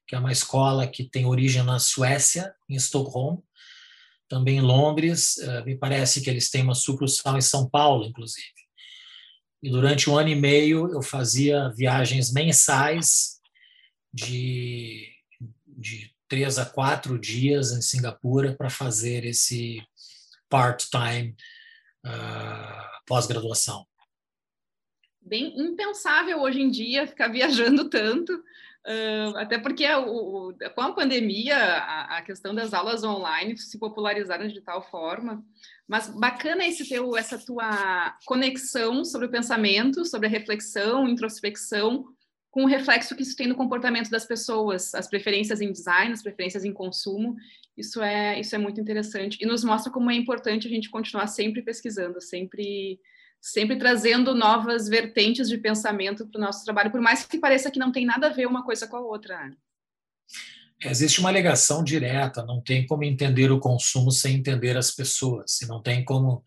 que 0.08 0.16
é 0.16 0.20
uma 0.20 0.32
escola 0.32 0.88
que 0.88 1.10
tem 1.10 1.26
origem 1.26 1.64
na 1.64 1.80
Suécia, 1.80 2.54
em 2.70 2.76
Estocolmo, 2.76 3.44
também 4.30 4.58
em 4.58 4.62
Londres. 4.62 5.38
Uh, 5.38 5.66
me 5.66 5.76
parece 5.76 6.22
que 6.22 6.30
eles 6.30 6.52
têm 6.52 6.62
uma 6.62 6.76
sucursal 6.76 7.36
em 7.36 7.42
São 7.42 7.68
Paulo, 7.68 8.06
inclusive. 8.06 8.55
E 9.66 9.70
durante 9.72 10.08
um 10.12 10.16
ano 10.16 10.30
e 10.30 10.36
meio 10.36 10.94
eu 10.94 11.02
fazia 11.02 11.70
viagens 11.70 12.32
mensais 12.32 13.42
de, 14.14 15.12
de 15.66 16.14
três 16.28 16.60
a 16.60 16.68
quatro 16.68 17.18
dias 17.18 17.72
em 17.72 17.82
Singapura 17.82 18.54
para 18.56 18.70
fazer 18.70 19.26
esse 19.26 19.82
part-time 20.48 21.36
uh, 22.06 23.06
pós-graduação. 23.08 23.88
Bem 25.20 25.60
impensável 25.60 26.44
hoje 26.44 26.62
em 26.62 26.70
dia 26.70 27.08
ficar 27.08 27.30
viajando 27.30 27.90
tanto, 27.90 28.44
uh, 28.86 29.38
até 29.38 29.58
porque 29.58 29.86
o, 29.94 30.50
o, 30.50 30.54
com 30.74 30.82
a 30.82 30.94
pandemia 30.94 31.58
a, 31.58 32.18
a, 32.18 32.22
questão 32.22 32.54
das 32.54 32.74
aulas 32.74 33.04
online 33.04 33.58
se 33.58 33.78
popularizaram 33.80 34.48
de 34.48 34.62
tal 34.62 34.82
forma 34.90 35.44
mas 35.88 36.10
bacana 36.10 36.66
esse 36.66 36.88
teu, 36.88 37.16
essa 37.16 37.38
tua 37.38 38.18
conexão 38.26 39.06
sobre 39.06 39.28
o 39.28 39.32
pensamento, 39.32 40.04
sobre 40.04 40.28
a 40.28 40.32
reflexão, 40.32 41.08
introspecção, 41.08 42.06
com 42.50 42.64
o 42.64 42.68
reflexo 42.68 43.16
que 43.16 43.22
isso 43.22 43.36
tem 43.36 43.48
no 43.48 43.56
comportamento 43.56 44.10
das 44.10 44.26
pessoas, 44.26 44.96
as 44.96 45.08
preferências 45.08 45.62
em 45.62 45.72
design, 45.72 46.14
as 46.14 46.24
preferências 46.24 46.66
em 46.66 46.74
consumo. 46.74 47.36
Isso 47.78 48.02
é, 48.02 48.40
isso 48.40 48.56
é 48.56 48.58
muito 48.58 48.80
interessante 48.80 49.38
e 49.42 49.46
nos 49.46 49.64
mostra 49.64 49.92
como 49.92 50.10
é 50.10 50.16
importante 50.16 50.66
a 50.66 50.70
gente 50.70 50.90
continuar 50.90 51.28
sempre 51.28 51.62
pesquisando, 51.62 52.20
sempre 52.22 53.00
sempre 53.46 53.78
trazendo 53.78 54.34
novas 54.34 54.88
vertentes 54.88 55.48
de 55.48 55.56
pensamento 55.60 56.28
para 56.28 56.40
o 56.40 56.42
nosso 56.42 56.66
trabalho, 56.66 56.90
por 56.90 57.00
mais 57.00 57.24
que 57.28 57.38
pareça 57.38 57.70
que 57.70 57.78
não 57.78 57.92
tem 57.92 58.04
nada 58.04 58.26
a 58.26 58.34
ver 58.34 58.48
uma 58.48 58.66
coisa 58.66 58.88
com 58.88 58.98
a 58.98 59.02
outra. 59.02 59.56
Existe 60.84 61.20
uma 61.20 61.30
ligação 61.32 61.84
direta, 61.84 62.44
não 62.44 62.60
tem 62.60 62.88
como 62.88 63.04
entender 63.04 63.52
o 63.52 63.60
consumo 63.60 64.10
sem 64.10 64.38
entender 64.38 64.76
as 64.76 64.90
pessoas, 64.90 65.52
se 65.52 65.68
não 65.68 65.80
tem 65.80 66.04
como 66.04 66.44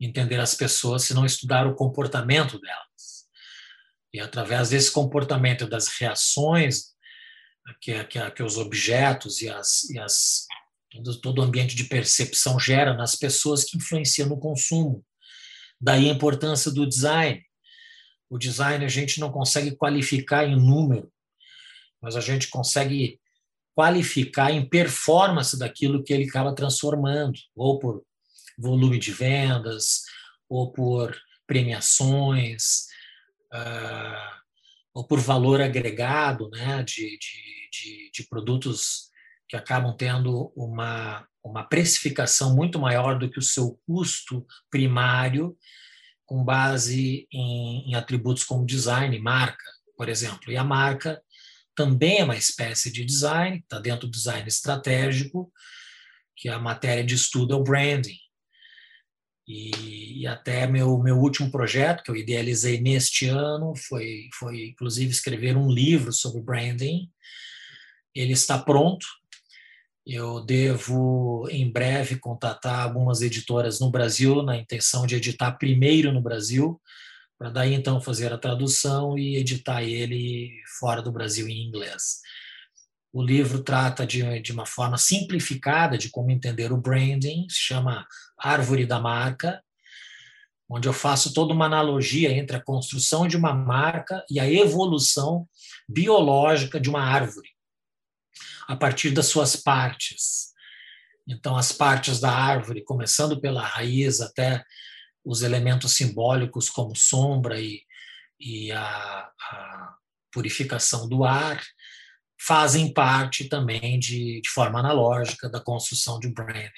entender 0.00 0.40
as 0.40 0.54
pessoas 0.54 1.04
se 1.04 1.12
não 1.12 1.26
estudar 1.26 1.66
o 1.66 1.74
comportamento 1.74 2.58
delas. 2.58 3.26
E 4.10 4.18
através 4.18 4.70
desse 4.70 4.90
comportamento, 4.90 5.68
das 5.68 5.88
reações 5.88 6.94
que, 7.78 8.02
que, 8.04 8.30
que 8.30 8.42
os 8.42 8.56
objetos 8.56 9.42
e, 9.42 9.50
as, 9.50 9.84
e 9.90 9.98
as, 9.98 10.46
todo, 10.90 11.20
todo 11.20 11.38
o 11.40 11.44
ambiente 11.44 11.76
de 11.76 11.84
percepção 11.84 12.58
gera 12.58 12.94
nas 12.94 13.14
pessoas 13.14 13.64
que 13.64 13.76
influenciam 13.76 14.30
no 14.30 14.40
consumo. 14.40 15.04
Daí 15.80 16.08
a 16.08 16.12
importância 16.12 16.70
do 16.70 16.86
design. 16.86 17.42
O 18.28 18.38
design 18.38 18.84
a 18.84 18.88
gente 18.88 19.20
não 19.20 19.30
consegue 19.30 19.74
qualificar 19.74 20.44
em 20.44 20.56
número, 20.56 21.10
mas 22.00 22.16
a 22.16 22.20
gente 22.20 22.48
consegue 22.48 23.18
qualificar 23.74 24.50
em 24.50 24.68
performance 24.68 25.56
daquilo 25.56 26.02
que 26.02 26.12
ele 26.12 26.28
acaba 26.28 26.54
transformando, 26.54 27.38
ou 27.54 27.78
por 27.78 28.02
volume 28.58 28.98
de 28.98 29.12
vendas, 29.12 30.02
ou 30.48 30.72
por 30.72 31.16
premiações, 31.46 32.86
uh, 33.54 34.38
ou 34.92 35.06
por 35.06 35.20
valor 35.20 35.60
agregado 35.60 36.50
né, 36.50 36.82
de, 36.82 37.18
de, 37.18 37.68
de, 37.70 38.10
de, 38.12 38.28
produtos 38.28 39.10
que 39.48 39.56
acabam 39.56 39.96
tendo 39.96 40.52
uma, 40.56 41.24
uma 41.42 41.64
precificação 41.64 42.54
muito 42.54 42.78
maior 42.78 43.18
do 43.18 43.30
que 43.30 43.38
o 43.38 43.42
seu 43.42 43.80
custo 43.86 44.46
primário, 44.70 45.56
com 46.26 46.44
base 46.44 47.26
em, 47.32 47.90
em 47.90 47.94
atributos 47.94 48.44
como 48.44 48.66
design, 48.66 49.18
marca, 49.18 49.64
por 49.96 50.08
exemplo. 50.08 50.52
E 50.52 50.56
a 50.56 50.64
marca 50.64 51.22
também 51.74 52.18
é 52.18 52.24
uma 52.24 52.36
espécie 52.36 52.92
de 52.92 53.04
design, 53.04 53.58
está 53.58 53.78
dentro 53.78 54.06
do 54.06 54.10
design 54.10 54.46
estratégico, 54.46 55.52
que 56.36 56.48
a 56.48 56.58
matéria 56.58 57.04
de 57.04 57.14
estudo 57.14 57.54
é 57.54 57.56
o 57.56 57.62
branding. 57.62 58.18
E, 59.46 60.20
e, 60.20 60.26
até 60.26 60.66
meu, 60.66 60.98
meu 60.98 61.16
último 61.16 61.50
projeto, 61.50 62.02
que 62.02 62.10
eu 62.10 62.16
idealizei 62.16 62.80
neste 62.80 63.26
ano, 63.26 63.74
foi, 63.74 64.28
foi 64.34 64.66
inclusive 64.66 65.10
escrever 65.10 65.56
um 65.56 65.70
livro 65.70 66.12
sobre 66.12 66.42
branding. 66.42 67.10
Ele 68.14 68.32
está 68.32 68.58
pronto. 68.58 69.06
Eu 70.10 70.40
devo, 70.40 71.46
em 71.50 71.70
breve, 71.70 72.16
contatar 72.16 72.80
algumas 72.80 73.20
editoras 73.20 73.78
no 73.78 73.90
Brasil, 73.90 74.42
na 74.42 74.56
intenção 74.56 75.06
de 75.06 75.14
editar 75.14 75.52
primeiro 75.58 76.10
no 76.10 76.22
Brasil, 76.22 76.80
para 77.38 77.50
daí 77.50 77.74
então 77.74 78.00
fazer 78.00 78.32
a 78.32 78.38
tradução 78.38 79.18
e 79.18 79.36
editar 79.36 79.82
ele 79.82 80.50
fora 80.80 81.02
do 81.02 81.12
Brasil 81.12 81.46
em 81.46 81.62
inglês. 81.62 82.22
O 83.12 83.22
livro 83.22 83.62
trata 83.62 84.06
de, 84.06 84.40
de 84.40 84.50
uma 84.50 84.64
forma 84.64 84.96
simplificada 84.96 85.98
de 85.98 86.08
como 86.08 86.30
entender 86.30 86.72
o 86.72 86.80
branding, 86.80 87.46
se 87.50 87.58
chama 87.58 88.06
Árvore 88.38 88.86
da 88.86 88.98
Marca, 88.98 89.62
onde 90.70 90.88
eu 90.88 90.94
faço 90.94 91.34
toda 91.34 91.52
uma 91.52 91.66
analogia 91.66 92.32
entre 92.32 92.56
a 92.56 92.64
construção 92.64 93.28
de 93.28 93.36
uma 93.36 93.52
marca 93.52 94.24
e 94.30 94.40
a 94.40 94.50
evolução 94.50 95.46
biológica 95.86 96.80
de 96.80 96.88
uma 96.88 97.02
árvore, 97.02 97.50
a 98.66 98.76
partir 98.76 99.10
das 99.10 99.26
suas 99.26 99.56
partes. 99.56 100.48
Então, 101.26 101.56
as 101.56 101.72
partes 101.72 102.20
da 102.20 102.32
árvore, 102.32 102.84
começando 102.84 103.40
pela 103.40 103.62
raiz 103.62 104.20
até 104.20 104.64
os 105.24 105.42
elementos 105.42 105.92
simbólicos 105.92 106.70
como 106.70 106.96
sombra 106.96 107.60
e, 107.60 107.82
e 108.40 108.72
a, 108.72 109.30
a 109.50 109.96
purificação 110.32 111.08
do 111.08 111.24
ar, 111.24 111.62
fazem 112.40 112.92
parte 112.92 113.48
também 113.48 113.98
de, 113.98 114.40
de 114.40 114.48
forma 114.48 114.78
analógica 114.78 115.48
da 115.48 115.60
construção 115.60 116.18
de 116.18 116.28
branding. 116.28 116.70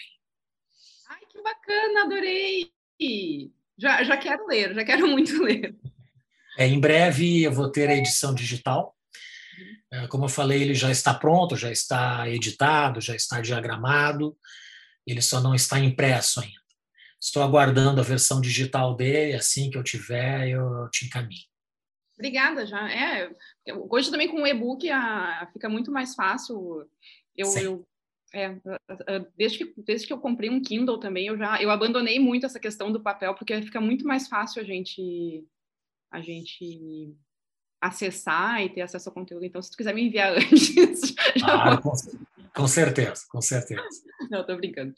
Ai, 1.09 1.20
que 1.31 1.42
bacana, 1.42 2.05
adorei! 2.05 2.73
Já, 3.79 4.03
já 4.03 4.16
quero 4.16 4.46
ler, 4.46 4.75
já 4.75 4.85
quero 4.85 5.07
muito 5.09 5.42
ler. 5.42 5.77
É, 6.59 6.66
em 6.66 6.81
breve 6.81 7.42
eu 7.42 7.53
vou 7.53 7.70
ter 7.70 7.88
a 7.88 7.94
edição 7.94 8.35
digital. 8.35 8.96
É, 9.92 10.07
como 10.07 10.25
eu 10.25 10.29
falei, 10.29 10.62
ele 10.62 10.75
já 10.75 10.90
está 10.90 11.12
pronto, 11.12 11.57
já 11.57 11.70
está 11.70 12.29
editado, 12.29 13.01
já 13.01 13.14
está 13.14 13.40
diagramado, 13.40 14.37
ele 15.07 15.20
só 15.20 15.40
não 15.40 15.55
está 15.55 15.79
impresso 15.79 16.40
ainda. 16.40 16.61
Estou 17.20 17.42
aguardando 17.42 18.01
a 18.01 18.05
versão 18.05 18.40
digital 18.40 18.94
dele, 18.96 19.35
assim 19.35 19.70
que 19.70 19.77
eu 19.77 19.83
tiver, 19.83 20.49
eu 20.49 20.88
te 20.90 21.07
encaminho. 21.07 21.51
Obrigada, 22.14 22.66
já. 22.66 22.90
É, 22.90 23.31
hoje 23.90 24.11
também 24.11 24.29
com 24.29 24.42
o 24.42 24.46
e-book 24.46 24.87
fica 25.53 25.68
muito 25.68 25.90
mais 25.90 26.14
fácil. 26.14 26.87
Eu, 27.37 27.49
eu 27.57 27.88
é, 28.33 28.61
desde, 29.37 29.59
que, 29.59 29.75
desde 29.83 30.07
que 30.07 30.12
eu 30.12 30.20
comprei 30.20 30.49
um 30.49 30.62
Kindle 30.62 31.01
também, 31.01 31.27
eu 31.27 31.37
já 31.37 31.61
eu 31.61 31.70
abandonei 31.70 32.18
muito 32.18 32.46
essa 32.46 32.61
questão 32.61 32.92
do 32.92 33.03
papel, 33.03 33.35
porque 33.35 33.61
fica 33.62 33.81
muito 33.81 34.07
mais 34.07 34.29
fácil 34.29 34.62
a 34.62 34.64
gente 34.64 35.44
a 36.12 36.20
gente 36.20 37.14
acessar 37.81 38.62
e 38.62 38.69
ter 38.69 38.83
acesso 38.83 39.09
ao 39.09 39.14
conteúdo. 39.14 39.45
Então, 39.45 39.62
se 39.62 39.71
tu 39.71 39.77
quiser 39.77 39.95
me 39.95 40.03
enviar 40.03 40.33
antes, 40.37 41.14
ah, 41.43 41.77
com, 41.79 41.93
com, 42.55 42.66
certeza, 42.66 43.25
com 43.29 43.40
certeza. 43.40 43.83
Não, 44.31 44.45
tô 44.45 44.57
brincando. 44.57 44.93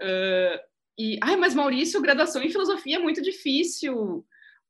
Uh, 0.00 0.58
e, 0.98 1.18
ai, 1.22 1.36
mas 1.36 1.54
Maurício, 1.54 2.02
graduação 2.02 2.42
em 2.42 2.50
filosofia 2.50 2.96
é 2.96 3.00
muito 3.00 3.22
difícil. 3.22 4.26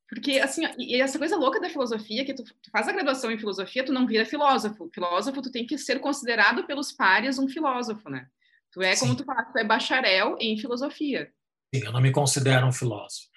Porque, 0.09 0.39
assim, 0.39 0.63
e 0.79 1.01
essa 1.01 1.19
coisa 1.19 1.37
louca 1.37 1.59
da 1.59 1.71
filosofia, 1.71 2.25
que 2.25 2.35
tu, 2.35 2.45
tu, 2.45 2.71
faz 2.71 2.87
a 2.87 2.93
graduação 2.93 3.31
em 3.31 3.39
filosofia, 3.39 3.85
tu 3.85 3.93
não 3.93 4.07
vira 4.07 4.27
filósofo. 4.27 4.91
Filósofo, 4.95 5.43
tu 5.43 5.51
tem 5.51 5.67
que 5.67 5.79
ser 5.79 5.99
considerado 5.99 6.65
pelos 6.65 6.93
pares 6.93 7.39
um 7.39 7.49
filósofo, 7.49 8.09
né? 8.11 8.27
Tu 8.71 8.83
é, 8.83 8.95
Sim. 8.95 9.07
como 9.07 9.17
tu 9.17 9.25
fala, 9.25 9.45
tu 9.45 9.59
é 9.59 9.65
bacharel 9.65 10.37
em 10.39 10.59
filosofia. 10.59 11.33
Sim, 11.75 11.85
eu 11.85 11.93
não 11.93 12.01
me 12.01 12.13
considero 12.13 12.67
um 12.67 12.73
filósofo. 12.73 13.29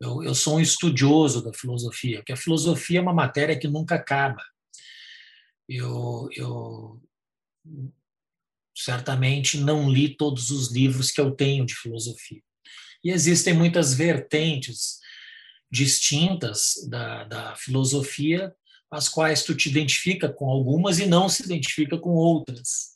Eu, 0.00 0.22
eu 0.22 0.34
sou 0.34 0.56
um 0.56 0.60
estudioso 0.60 1.42
da 1.42 1.52
filosofia, 1.52 2.18
porque 2.18 2.32
a 2.32 2.36
filosofia 2.36 2.98
é 2.98 3.02
uma 3.02 3.14
matéria 3.14 3.58
que 3.58 3.68
nunca 3.68 3.94
acaba. 3.94 4.42
Eu, 5.68 6.28
eu 6.32 7.00
certamente 8.76 9.58
não 9.58 9.90
li 9.90 10.14
todos 10.14 10.50
os 10.50 10.70
livros 10.70 11.10
que 11.10 11.20
eu 11.20 11.30
tenho 11.30 11.64
de 11.64 11.74
filosofia. 11.74 12.42
E 13.02 13.10
existem 13.10 13.54
muitas 13.54 13.94
vertentes 13.94 14.98
distintas 15.70 16.74
da, 16.88 17.24
da 17.24 17.56
filosofia, 17.56 18.54
as 18.90 19.08
quais 19.08 19.42
tu 19.42 19.54
te 19.54 19.68
identifica 19.68 20.28
com 20.28 20.48
algumas 20.48 20.98
e 20.98 21.06
não 21.06 21.28
se 21.28 21.42
identifica 21.42 21.98
com 21.98 22.10
outras. 22.10 22.94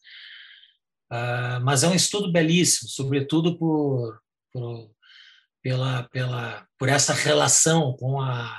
Uh, 1.10 1.60
mas 1.62 1.82
é 1.82 1.88
um 1.88 1.94
estudo 1.94 2.30
belíssimo, 2.30 2.88
sobretudo 2.88 3.58
por, 3.58 4.20
por, 4.52 4.90
pela, 5.62 6.04
pela, 6.04 6.66
por 6.78 6.88
essa 6.88 7.12
relação 7.12 7.94
com 7.96 8.20
a, 8.20 8.58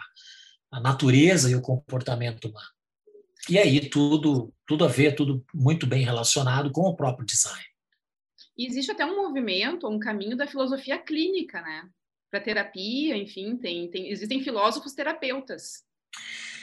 a 0.72 0.80
natureza 0.80 1.50
e 1.50 1.56
o 1.56 1.62
comportamento 1.62 2.46
humano. 2.46 2.68
E 3.50 3.58
aí 3.58 3.90
tudo, 3.90 4.54
tudo 4.68 4.86
a 4.86 4.88
ver, 4.88 5.16
tudo 5.16 5.44
muito 5.54 5.88
bem 5.88 6.04
relacionado 6.04 6.72
com 6.72 6.82
o 6.82 6.96
próprio 6.96 7.26
design. 7.26 7.66
E 8.58 8.68
existe 8.68 8.92
até 8.92 9.06
um 9.06 9.16
movimento, 9.16 9.88
um 9.88 10.00
caminho 10.00 10.38
da 10.38 10.46
filosofia 10.46 11.00
clínica, 11.00 11.62
né? 11.62 11.90
Para 12.30 12.40
terapia, 12.40 13.18
enfim, 13.18 13.58
tem, 13.58 13.90
tem, 13.90 14.10
existem 14.10 14.44
filósofos 14.44 14.94
terapeutas. 14.94 15.84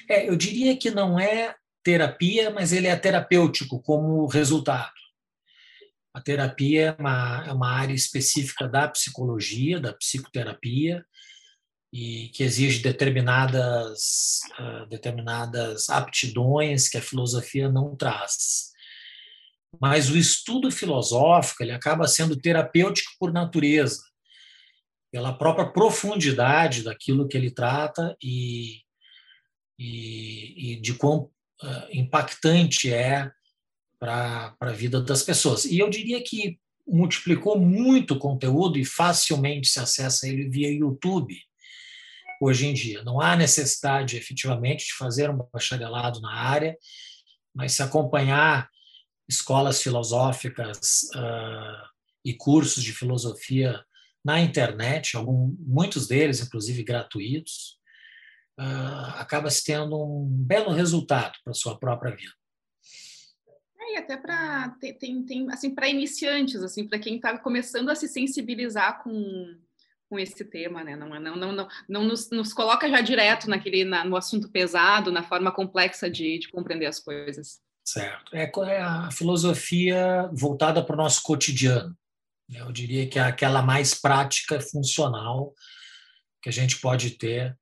É, 0.08 0.28
eu 0.28 0.36
diria 0.36 0.76
que 0.76 0.90
não 0.90 1.18
é 1.18 1.54
terapia, 1.82 2.50
mas 2.50 2.72
ele 2.72 2.86
é 2.86 2.96
terapêutico 2.96 3.82
como 3.82 4.26
resultado. 4.26 4.92
A 6.18 6.20
terapia 6.20 6.96
é 6.98 7.00
uma, 7.00 7.44
é 7.46 7.52
uma 7.52 7.70
área 7.70 7.94
específica 7.94 8.66
da 8.66 8.88
psicologia, 8.88 9.78
da 9.78 9.92
psicoterapia, 9.92 11.06
e 11.92 12.28
que 12.30 12.42
exige 12.42 12.82
determinadas 12.82 14.40
uh, 14.58 14.86
determinadas 14.88 15.88
aptidões 15.88 16.88
que 16.88 16.98
a 16.98 17.02
filosofia 17.02 17.70
não 17.70 17.94
traz. 17.94 18.72
Mas 19.80 20.10
o 20.10 20.18
estudo 20.18 20.72
filosófico 20.72 21.62
ele 21.62 21.70
acaba 21.70 22.08
sendo 22.08 22.36
terapêutico 22.36 23.12
por 23.16 23.32
natureza, 23.32 24.02
pela 25.12 25.32
própria 25.32 25.70
profundidade 25.70 26.82
daquilo 26.82 27.28
que 27.28 27.36
ele 27.36 27.52
trata 27.52 28.16
e, 28.20 28.80
e, 29.78 30.72
e 30.72 30.80
de 30.80 30.94
quão 30.94 31.30
uh, 31.62 31.88
impactante 31.92 32.92
é 32.92 33.30
para 33.98 34.54
a 34.60 34.72
vida 34.72 35.00
das 35.00 35.22
pessoas. 35.22 35.64
E 35.64 35.78
eu 35.78 35.90
diria 35.90 36.22
que 36.22 36.58
multiplicou 36.86 37.58
muito 37.58 38.18
conteúdo 38.18 38.78
e 38.78 38.84
facilmente 38.84 39.68
se 39.68 39.78
acessa 39.78 40.26
ele 40.26 40.48
via 40.48 40.72
YouTube 40.72 41.36
hoje 42.40 42.66
em 42.66 42.72
dia. 42.72 43.02
Não 43.02 43.20
há 43.20 43.36
necessidade, 43.36 44.16
efetivamente, 44.16 44.86
de 44.86 44.94
fazer 44.94 45.28
um 45.30 45.38
bacharelado 45.52 46.20
na 46.20 46.32
área, 46.32 46.76
mas 47.54 47.72
se 47.72 47.82
acompanhar 47.82 48.68
escolas 49.28 49.82
filosóficas 49.82 51.02
uh, 51.14 51.88
e 52.24 52.32
cursos 52.34 52.82
de 52.82 52.92
filosofia 52.92 53.84
na 54.24 54.40
internet, 54.40 55.16
algum, 55.16 55.54
muitos 55.58 56.06
deles, 56.06 56.40
inclusive, 56.40 56.82
gratuitos, 56.82 57.78
uh, 58.58 59.16
acaba 59.16 59.50
se 59.50 59.64
tendo 59.64 60.00
um 60.00 60.26
belo 60.26 60.72
resultado 60.72 61.32
para 61.44 61.50
a 61.50 61.54
sua 61.54 61.78
própria 61.78 62.14
vida. 62.14 62.32
E 63.92 63.96
até 63.96 64.16
para 64.16 64.70
tem, 64.80 65.24
tem, 65.24 65.50
assim 65.50 65.74
para 65.74 65.88
iniciantes 65.88 66.62
assim 66.62 66.86
para 66.86 66.98
quem 66.98 67.16
está 67.16 67.38
começando 67.38 67.88
a 67.88 67.94
se 67.94 68.08
sensibilizar 68.08 69.02
com 69.02 69.56
com 70.08 70.18
esse 70.18 70.44
tema, 70.44 70.82
né? 70.82 70.96
Não, 70.96 71.08
não, 71.08 71.36
não, 71.36 71.52
não, 71.52 71.68
não 71.88 72.04
nos, 72.04 72.30
nos 72.30 72.52
coloca 72.52 72.88
já 72.88 73.00
direto 73.00 73.48
naquele, 73.48 73.84
na, 73.84 74.04
no 74.04 74.16
assunto 74.16 74.50
pesado, 74.50 75.12
na 75.12 75.22
forma 75.22 75.52
complexa 75.52 76.10
de, 76.10 76.38
de 76.38 76.48
compreender 76.48 76.86
as 76.86 76.98
coisas. 76.98 77.60
Certo. 77.84 78.34
É, 78.34 78.50
é 78.68 78.80
a 78.80 79.10
filosofia 79.10 80.28
voltada 80.32 80.82
para 80.82 80.94
o 80.94 80.96
nosso 80.96 81.22
cotidiano. 81.22 81.96
Eu 82.50 82.72
diria 82.72 83.06
que 83.06 83.18
é 83.18 83.22
aquela 83.22 83.62
mais 83.62 83.94
prática, 83.94 84.60
funcional, 84.60 85.54
que 86.42 86.48
a 86.48 86.52
gente 86.52 86.80
pode 86.80 87.10
ter 87.10 87.56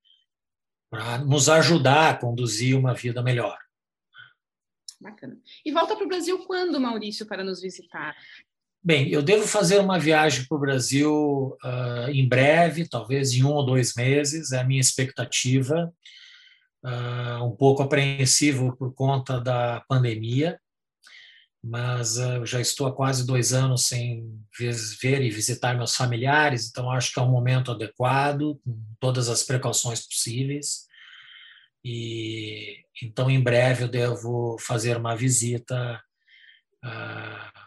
para 0.89 1.17
nos 1.17 1.49
ajudar 1.49 2.09
a 2.09 2.17
conduzir 2.17 2.77
uma 2.77 2.93
vida 2.93 3.21
melhor. 3.21 3.57
Bacana. 4.99 5.37
E 5.65 5.71
volta 5.71 5.95
para 5.95 6.05
o 6.05 6.07
Brasil 6.07 6.39
quando, 6.45 6.79
Maurício, 6.79 7.25
para 7.25 7.43
nos 7.43 7.61
visitar? 7.61 8.15
Bem, 8.83 9.09
eu 9.09 9.21
devo 9.21 9.45
fazer 9.47 9.79
uma 9.79 9.99
viagem 9.99 10.45
para 10.45 10.55
o 10.55 10.59
Brasil 10.59 11.57
uh, 11.63 12.09
em 12.09 12.27
breve, 12.27 12.87
talvez 12.87 13.33
em 13.33 13.43
um 13.43 13.51
ou 13.51 13.65
dois 13.65 13.93
meses, 13.95 14.51
é 14.51 14.59
a 14.59 14.63
minha 14.63 14.81
expectativa. 14.81 15.93
Uh, 16.83 17.43
um 17.43 17.55
pouco 17.55 17.83
apreensivo 17.83 18.75
por 18.77 18.93
conta 18.93 19.41
da 19.41 19.83
pandemia, 19.89 20.59
mas 21.61 22.17
uh, 22.17 22.45
já 22.45 22.61
estou 22.61 22.87
há 22.87 22.95
quase 22.95 23.27
dois 23.27 23.51
anos 23.51 23.87
sem 23.87 24.39
ver 24.57 25.21
e 25.21 25.29
visitar 25.29 25.75
meus 25.75 25.95
familiares, 25.95 26.69
então 26.69 26.89
acho 26.89 27.11
que 27.11 27.19
é 27.19 27.23
um 27.23 27.31
momento 27.31 27.71
adequado, 27.71 28.59
com 28.63 28.79
todas 28.99 29.27
as 29.27 29.43
precauções 29.43 30.07
possíveis. 30.07 30.86
E 31.83 32.83
então, 33.01 33.29
em 33.29 33.41
breve, 33.41 33.83
eu 33.83 33.87
devo 33.87 34.57
fazer 34.59 34.97
uma 34.97 35.15
visita 35.15 36.01
uh, 36.83 37.59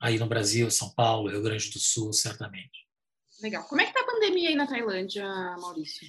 aí 0.00 0.18
no 0.18 0.26
Brasil, 0.26 0.70
São 0.70 0.92
Paulo, 0.94 1.30
Rio 1.30 1.42
Grande 1.42 1.70
do 1.70 1.78
Sul, 1.78 2.12
certamente. 2.12 2.86
Legal. 3.40 3.64
Como 3.64 3.80
é 3.80 3.84
que 3.84 3.90
está 3.90 4.02
a 4.02 4.12
pandemia 4.12 4.50
aí 4.50 4.54
na 4.54 4.66
Tailândia, 4.66 5.24
Maurício? 5.58 6.06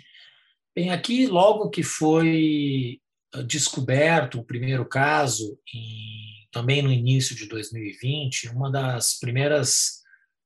Bem, 0.76 0.92
aqui, 0.92 1.28
logo 1.28 1.70
que 1.70 1.84
foi 1.84 3.00
ah, 3.34 3.42
descoberto 3.42 4.40
o 4.40 4.46
primeiro 4.46 4.86
caso, 4.86 5.58
em, 5.74 6.48
também 6.52 6.82
no 6.82 6.92
início 6.92 7.36
de 7.36 7.48
2020, 7.48 8.50
uma 8.50 8.72
das 8.72 9.18
primeiras 9.20 10.02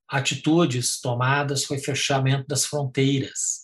atitudes 0.08 1.01
tomadas 1.01 1.63
foi 1.63 1.79
fechamento 1.79 2.45
das 2.47 2.65
fronteiras 2.65 3.63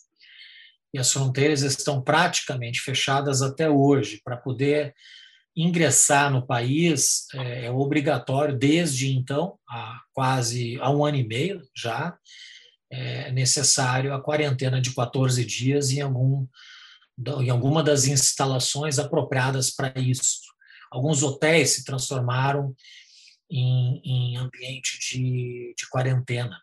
e 0.93 0.99
as 0.99 1.11
fronteiras 1.11 1.61
estão 1.61 2.01
praticamente 2.01 2.81
fechadas 2.81 3.41
até 3.41 3.69
hoje. 3.69 4.21
Para 4.23 4.37
poder 4.37 4.93
ingressar 5.55 6.31
no 6.31 6.45
país 6.45 7.25
é, 7.33 7.65
é, 7.65 7.71
obrigatório, 7.71 8.57
desde 8.57 9.11
então, 9.11 9.57
há 9.67 10.01
quase 10.13 10.79
há 10.79 10.89
um 10.89 11.05
ano 11.05 11.17
e 11.17 11.27
meio 11.27 11.61
já, 11.75 12.17
é 12.91 13.31
necessário 13.31 14.13
a 14.13 14.21
quarentena 14.21 14.81
de 14.81 14.93
14 14.93 15.45
dias 15.45 15.91
em, 15.91 16.01
algum, 16.01 16.47
em 17.41 17.49
alguma 17.49 17.83
das 17.83 18.05
instalações 18.05 18.97
apropriadas 18.97 19.69
para 19.69 19.93
isso. 19.99 20.39
Alguns 20.91 21.21
hotéis 21.21 21.75
se 21.75 21.83
transformaram 21.83 22.75
em, 23.49 24.01
em 24.03 24.37
ambiente 24.37 24.97
de, 24.99 25.73
de 25.77 25.87
quarentena. 25.89 26.59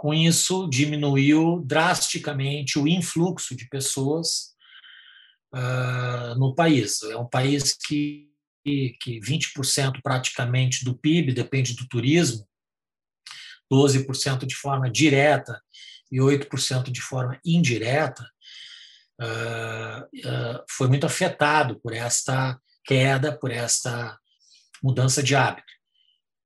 Com 0.00 0.14
isso, 0.14 0.66
diminuiu 0.66 1.62
drasticamente 1.62 2.78
o 2.78 2.88
influxo 2.88 3.54
de 3.54 3.68
pessoas 3.68 4.54
uh, 5.54 6.34
no 6.38 6.54
país. 6.54 7.02
É 7.02 7.18
um 7.18 7.28
país 7.28 7.76
que, 7.86 8.30
que 8.64 9.20
20% 9.20 10.00
praticamente 10.02 10.86
do 10.86 10.96
PIB 10.96 11.34
depende 11.34 11.76
do 11.76 11.86
turismo, 11.86 12.48
12% 13.70 14.46
de 14.46 14.54
forma 14.54 14.90
direta 14.90 15.60
e 16.10 16.16
8% 16.16 16.90
de 16.90 17.02
forma 17.02 17.38
indireta, 17.44 18.26
uh, 19.20 20.02
uh, 20.02 20.64
foi 20.70 20.88
muito 20.88 21.04
afetado 21.04 21.78
por 21.78 21.92
esta 21.92 22.58
queda, 22.86 23.36
por 23.36 23.50
esta 23.50 24.18
mudança 24.82 25.22
de 25.22 25.36
hábito. 25.36 25.70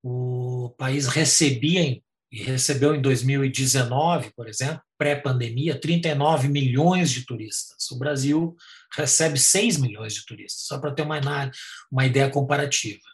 O 0.02 0.74
país 0.76 1.06
recebia 1.06 2.02
e 2.34 2.42
recebeu 2.42 2.96
em 2.96 3.00
2019, 3.00 4.32
por 4.34 4.48
exemplo, 4.48 4.82
pré-pandemia, 4.98 5.80
39 5.80 6.48
milhões 6.48 7.12
de 7.12 7.24
turistas. 7.24 7.88
O 7.92 7.96
Brasil 7.96 8.56
recebe 8.92 9.38
6 9.38 9.76
milhões 9.76 10.14
de 10.14 10.26
turistas, 10.26 10.66
só 10.66 10.80
para 10.80 10.92
ter 10.92 11.02
uma, 11.02 11.20
uma 11.92 12.04
ideia 12.04 12.28
comparativa. 12.28 13.04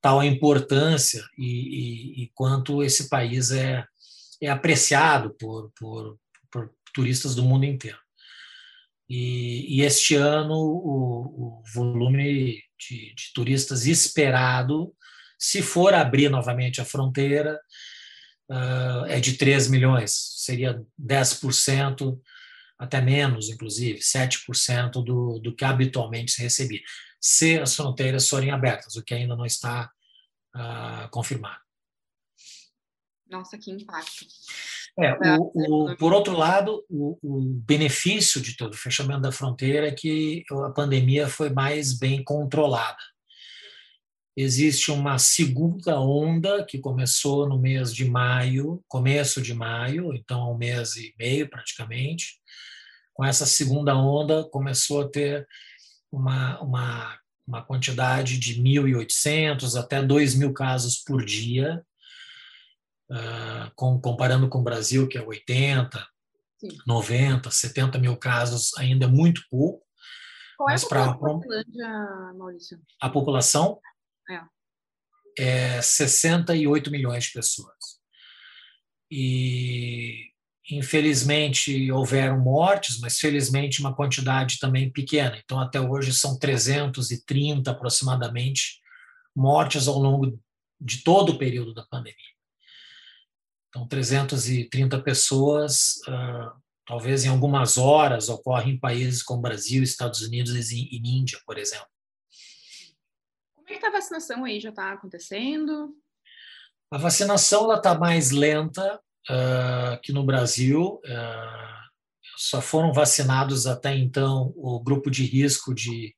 Tal 0.00 0.18
a 0.18 0.26
importância 0.26 1.24
e, 1.38 1.44
e, 1.44 2.24
e 2.24 2.30
quanto 2.34 2.82
esse 2.82 3.08
país 3.08 3.52
é, 3.52 3.84
é 4.42 4.48
apreciado 4.50 5.30
por, 5.38 5.70
por, 5.78 6.18
por 6.50 6.72
turistas 6.92 7.36
do 7.36 7.44
mundo 7.44 7.64
inteiro. 7.66 8.00
E, 9.08 9.76
e 9.76 9.82
este 9.82 10.16
ano, 10.16 10.56
o, 10.56 11.60
o 11.60 11.62
volume 11.72 12.60
de, 12.76 13.14
de 13.14 13.32
turistas 13.32 13.86
esperado, 13.86 14.92
se 15.38 15.62
for 15.62 15.94
abrir 15.94 16.28
novamente 16.28 16.80
a 16.80 16.84
fronteira, 16.84 17.56
uh, 18.50 19.06
é 19.06 19.20
de 19.20 19.34
3 19.34 19.68
milhões, 19.68 20.12
seria 20.36 20.82
10%, 21.00 22.20
até 22.78 23.00
menos, 23.00 23.48
inclusive, 23.48 24.00
7% 24.00 25.04
do, 25.04 25.38
do 25.38 25.54
que 25.54 25.64
habitualmente 25.64 26.32
se 26.32 26.42
recebia, 26.42 26.80
se 27.20 27.58
as 27.58 27.76
fronteiras 27.76 28.28
forem 28.28 28.50
abertas, 28.50 28.96
o 28.96 29.04
que 29.04 29.14
ainda 29.14 29.36
não 29.36 29.46
está 29.46 29.90
uh, 30.56 31.08
confirmado. 31.10 31.60
Nossa, 33.28 33.56
que 33.56 33.70
impacto. 33.70 34.26
É, 34.98 35.14
o, 35.38 35.92
o, 35.92 35.96
por 35.96 36.12
outro 36.12 36.36
lado, 36.36 36.84
o, 36.90 37.16
o, 37.22 37.40
benefício 37.64 38.40
de 38.40 38.56
todo 38.56 38.74
o 38.74 38.76
fechamento 38.76 39.20
da 39.20 39.30
fronteira 39.30 39.86
é 39.86 39.92
que 39.92 40.42
a 40.50 40.70
pandemia 40.70 41.28
foi 41.28 41.48
mais 41.48 41.96
bem 41.96 42.24
controlada 42.24 42.98
existe 44.36 44.90
uma 44.90 45.18
segunda 45.18 46.00
onda 46.00 46.64
que 46.64 46.78
começou 46.78 47.48
no 47.48 47.58
mês 47.58 47.94
de 47.94 48.04
maio, 48.04 48.82
começo 48.88 49.42
de 49.42 49.54
maio, 49.54 50.14
então 50.14 50.52
um 50.52 50.56
mês 50.56 50.96
e 50.96 51.14
meio 51.18 51.48
praticamente. 51.48 52.40
Com 53.12 53.24
essa 53.24 53.44
segunda 53.44 53.96
onda 53.96 54.44
começou 54.44 55.02
a 55.02 55.08
ter 55.08 55.46
uma, 56.10 56.60
uma, 56.60 57.18
uma 57.46 57.62
quantidade 57.64 58.38
de 58.38 58.62
1.800 58.62 59.78
até 59.78 60.02
2.000 60.02 60.52
casos 60.52 60.96
por 60.98 61.24
dia, 61.24 61.84
uh, 63.10 63.70
com, 63.74 64.00
comparando 64.00 64.48
com 64.48 64.58
o 64.60 64.64
Brasil, 64.64 65.06
que 65.08 65.18
é 65.18 65.22
80, 65.22 66.06
Sim. 66.60 66.78
90, 66.86 67.50
70 67.50 67.98
mil 67.98 68.16
casos, 68.16 68.76
ainda 68.76 69.06
é 69.06 69.08
muito 69.08 69.42
pouco. 69.50 69.84
Qual 70.56 70.68
é 70.68 70.74
a 70.74 71.14
população, 71.14 72.34
Maurício? 72.36 72.80
A 73.00 73.08
população? 73.08 73.80
É. 74.30 75.76
é 75.76 75.82
68 75.82 76.90
milhões 76.90 77.24
de 77.24 77.32
pessoas. 77.32 78.00
E, 79.10 80.30
infelizmente, 80.70 81.90
houveram 81.90 82.38
mortes, 82.38 83.00
mas 83.00 83.18
felizmente 83.18 83.80
uma 83.80 83.94
quantidade 83.94 84.58
também 84.58 84.90
pequena. 84.90 85.40
Então, 85.42 85.58
até 85.58 85.80
hoje, 85.80 86.14
são 86.14 86.38
330 86.38 87.70
aproximadamente 87.70 88.80
mortes 89.34 89.88
ao 89.88 89.98
longo 89.98 90.38
de 90.80 91.02
todo 91.02 91.32
o 91.32 91.38
período 91.38 91.74
da 91.74 91.84
pandemia. 91.86 92.14
Então, 93.68 93.86
330 93.86 95.00
pessoas, 95.02 95.96
uh, 96.08 96.52
talvez 96.86 97.24
em 97.24 97.28
algumas 97.28 97.78
horas, 97.78 98.28
ocorrem 98.28 98.74
em 98.74 98.78
países 98.78 99.22
como 99.22 99.42
Brasil, 99.42 99.82
Estados 99.82 100.22
Unidos 100.22 100.70
e 100.72 100.96
Índia, 100.96 101.40
por 101.44 101.58
exemplo 101.58 101.88
que 103.70 103.76
está 103.76 103.88
a 103.88 103.92
vacinação 103.92 104.44
aí? 104.44 104.60
Já 104.60 104.70
está 104.70 104.92
acontecendo? 104.92 105.94
A 106.90 106.98
vacinação 106.98 107.72
está 107.72 107.94
mais 107.94 108.30
lenta 108.30 109.00
uh, 109.30 110.00
que 110.02 110.12
no 110.12 110.24
Brasil. 110.24 111.00
Uh, 111.04 111.80
só 112.36 112.60
foram 112.60 112.92
vacinados 112.92 113.66
até 113.66 113.94
então 113.94 114.52
o 114.56 114.80
grupo 114.80 115.10
de 115.10 115.24
risco 115.24 115.74
de 115.74 116.14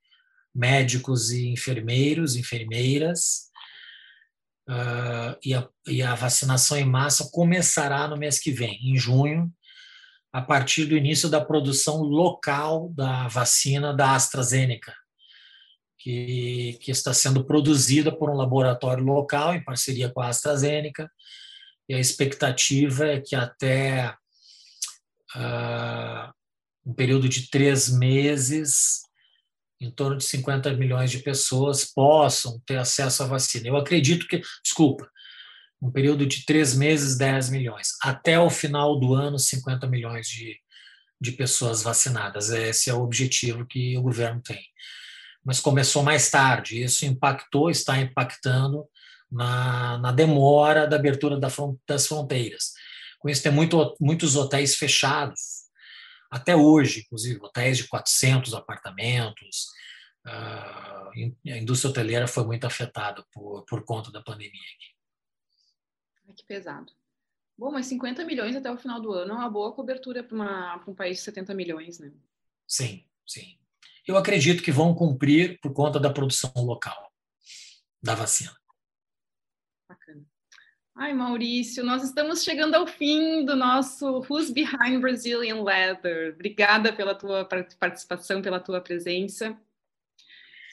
médicos 0.54 1.30
e 1.30 1.48
enfermeiros, 1.48 2.36
enfermeiras. 2.36 3.50
Uh, 4.68 5.36
e, 5.44 5.54
a, 5.54 5.68
e 5.88 6.02
a 6.02 6.14
vacinação 6.14 6.78
em 6.78 6.84
massa 6.84 7.28
começará 7.32 8.06
no 8.06 8.16
mês 8.16 8.38
que 8.38 8.52
vem, 8.52 8.78
em 8.82 8.96
junho, 8.96 9.52
a 10.32 10.40
partir 10.40 10.86
do 10.86 10.96
início 10.96 11.28
da 11.28 11.44
produção 11.44 12.02
local 12.02 12.88
da 12.90 13.26
vacina 13.28 13.92
da 13.92 14.14
AstraZeneca 14.14 14.94
que, 16.02 16.78
que 16.80 16.90
está 16.90 17.14
sendo 17.14 17.44
produzida 17.44 18.10
por 18.10 18.28
um 18.28 18.34
laboratório 18.34 19.04
local, 19.04 19.54
em 19.54 19.62
parceria 19.62 20.10
com 20.10 20.20
a 20.20 20.28
AstraZeneca, 20.28 21.10
e 21.88 21.94
a 21.94 22.00
expectativa 22.00 23.06
é 23.06 23.20
que 23.20 23.36
até 23.36 24.14
uh, 25.36 26.32
um 26.84 26.92
período 26.92 27.28
de 27.28 27.48
três 27.48 27.88
meses, 27.88 29.02
em 29.80 29.90
torno 29.90 30.16
de 30.16 30.24
50 30.24 30.72
milhões 30.74 31.10
de 31.10 31.18
pessoas 31.20 31.84
possam 31.84 32.60
ter 32.66 32.78
acesso 32.78 33.22
à 33.22 33.26
vacina. 33.26 33.68
Eu 33.68 33.76
acredito 33.76 34.26
que, 34.26 34.42
desculpa, 34.62 35.08
um 35.80 35.90
período 35.90 36.26
de 36.26 36.44
três 36.44 36.74
meses, 36.74 37.16
10 37.16 37.50
milhões. 37.50 37.90
Até 38.02 38.38
o 38.38 38.50
final 38.50 38.98
do 38.98 39.14
ano, 39.14 39.38
50 39.38 39.86
milhões 39.88 40.28
de, 40.28 40.56
de 41.20 41.32
pessoas 41.32 41.82
vacinadas. 41.82 42.50
Esse 42.50 42.90
é 42.90 42.94
o 42.94 43.02
objetivo 43.02 43.66
que 43.66 43.96
o 43.96 44.02
governo 44.02 44.40
tem 44.40 44.60
mas 45.44 45.60
começou 45.60 46.02
mais 46.02 46.30
tarde. 46.30 46.82
Isso 46.82 47.04
impactou, 47.04 47.70
está 47.70 47.98
impactando 47.98 48.86
na, 49.30 49.98
na 49.98 50.12
demora 50.12 50.86
da 50.86 50.96
abertura 50.96 51.38
da 51.38 51.50
front, 51.50 51.78
das 51.86 52.06
fronteiras. 52.06 52.72
Com 53.18 53.28
isso, 53.28 53.42
tem 53.42 53.52
muito, 53.52 53.96
muitos 54.00 54.36
hotéis 54.36 54.76
fechados. 54.76 55.62
até 56.30 56.56
hoje, 56.56 57.00
inclusive, 57.00 57.40
hotéis 57.42 57.78
de 57.78 57.88
400 57.88 58.54
apartamentos. 58.54 59.66
Uh, 60.26 61.50
a 61.52 61.58
indústria 61.58 61.90
hoteleira 61.90 62.26
foi 62.26 62.44
muito 62.44 62.64
afetada 62.64 63.24
por, 63.32 63.64
por 63.64 63.84
conta 63.84 64.10
da 64.10 64.22
pandemia. 64.22 64.52
Ai, 66.26 66.34
que 66.34 66.44
pesado. 66.44 66.92
Bom, 67.58 67.70
mas 67.70 67.86
50 67.86 68.24
milhões 68.24 68.56
até 68.56 68.70
o 68.70 68.78
final 68.78 69.00
do 69.00 69.12
ano 69.12 69.32
é 69.32 69.36
uma 69.36 69.50
boa 69.50 69.72
cobertura 69.72 70.22
para 70.22 70.82
um 70.86 70.94
país 70.94 71.18
de 71.18 71.24
70 71.24 71.54
milhões, 71.54 71.98
né? 71.98 72.12
Sim, 72.66 73.04
sim. 73.26 73.58
Eu 74.06 74.16
acredito 74.16 74.62
que 74.62 74.72
vão 74.72 74.94
cumprir 74.94 75.58
por 75.60 75.72
conta 75.72 76.00
da 76.00 76.10
produção 76.10 76.52
local 76.56 77.12
da 78.02 78.14
vacina. 78.14 78.52
Bacana. 79.88 80.24
Ai, 80.94 81.14
Maurício, 81.14 81.84
nós 81.84 82.02
estamos 82.02 82.42
chegando 82.42 82.74
ao 82.74 82.86
fim 82.86 83.44
do 83.44 83.54
nosso 83.54 84.24
Who's 84.28 84.50
Behind 84.50 85.00
Brazilian 85.00 85.62
Leather. 85.62 86.34
Obrigada 86.34 86.92
pela 86.92 87.14
tua 87.14 87.44
participação, 87.44 88.42
pela 88.42 88.58
tua 88.58 88.80
presença. 88.80 89.56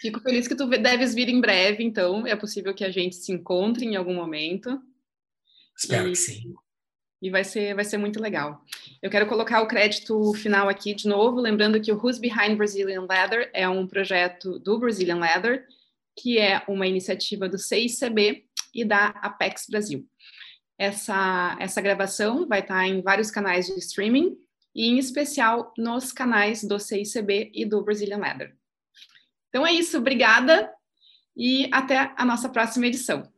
Fico 0.02 0.20
feliz 0.22 0.48
que 0.48 0.56
tu 0.56 0.66
deves 0.68 1.14
vir 1.14 1.30
em 1.30 1.42
breve, 1.42 1.84
então 1.84 2.26
é 2.26 2.36
possível 2.36 2.74
que 2.74 2.86
a 2.86 2.90
gente 2.90 3.16
se 3.16 3.32
encontre 3.32 3.86
em 3.86 3.96
algum 3.96 4.14
momento. 4.14 4.82
Espero 5.78 6.08
e, 6.08 6.12
que 6.12 6.18
sim. 6.18 6.56
E 7.22 7.30
vai 7.30 7.44
ser, 7.44 7.76
vai 7.76 7.84
ser 7.84 7.98
muito 7.98 8.22
legal. 8.22 8.64
Eu 9.02 9.10
quero 9.10 9.28
colocar 9.28 9.62
o 9.62 9.68
crédito 9.68 10.34
final 10.34 10.70
aqui 10.70 10.94
de 10.94 11.08
novo, 11.08 11.42
lembrando 11.42 11.82
que 11.82 11.92
o 11.92 11.98
Who's 11.98 12.18
Behind 12.18 12.56
Brazilian 12.56 13.06
Leather 13.10 13.50
é 13.54 13.68
um 13.68 13.86
projeto 13.86 14.58
do 14.60 14.80
Brazilian 14.80 15.20
Leather, 15.20 15.66
que 16.18 16.38
é 16.38 16.64
uma 16.68 16.88
iniciativa 16.88 17.50
do 17.50 17.58
CICB, 17.58 18.50
e 18.74 18.86
da 18.86 19.08
Apex 19.08 19.66
Brasil. 19.70 20.08
Essa, 20.78 21.58
essa 21.60 21.82
gravação 21.82 22.48
vai 22.48 22.62
estar 22.62 22.88
em 22.88 23.02
vários 23.02 23.30
canais 23.30 23.66
de 23.66 23.78
streaming 23.80 24.38
e, 24.74 24.88
em 24.88 24.98
especial, 24.98 25.74
nos 25.78 26.12
canais 26.12 26.64
do 26.64 26.80
CICB 26.80 27.52
e 27.54 27.66
do 27.66 27.84
Brazilian 27.84 28.18
Leather. 28.18 28.56
Então 29.50 29.66
é 29.66 29.74
isso, 29.74 29.98
obrigada 29.98 30.72
e 31.36 31.70
até 31.74 32.14
a 32.16 32.24
nossa 32.24 32.48
próxima 32.48 32.88
edição. 32.88 33.30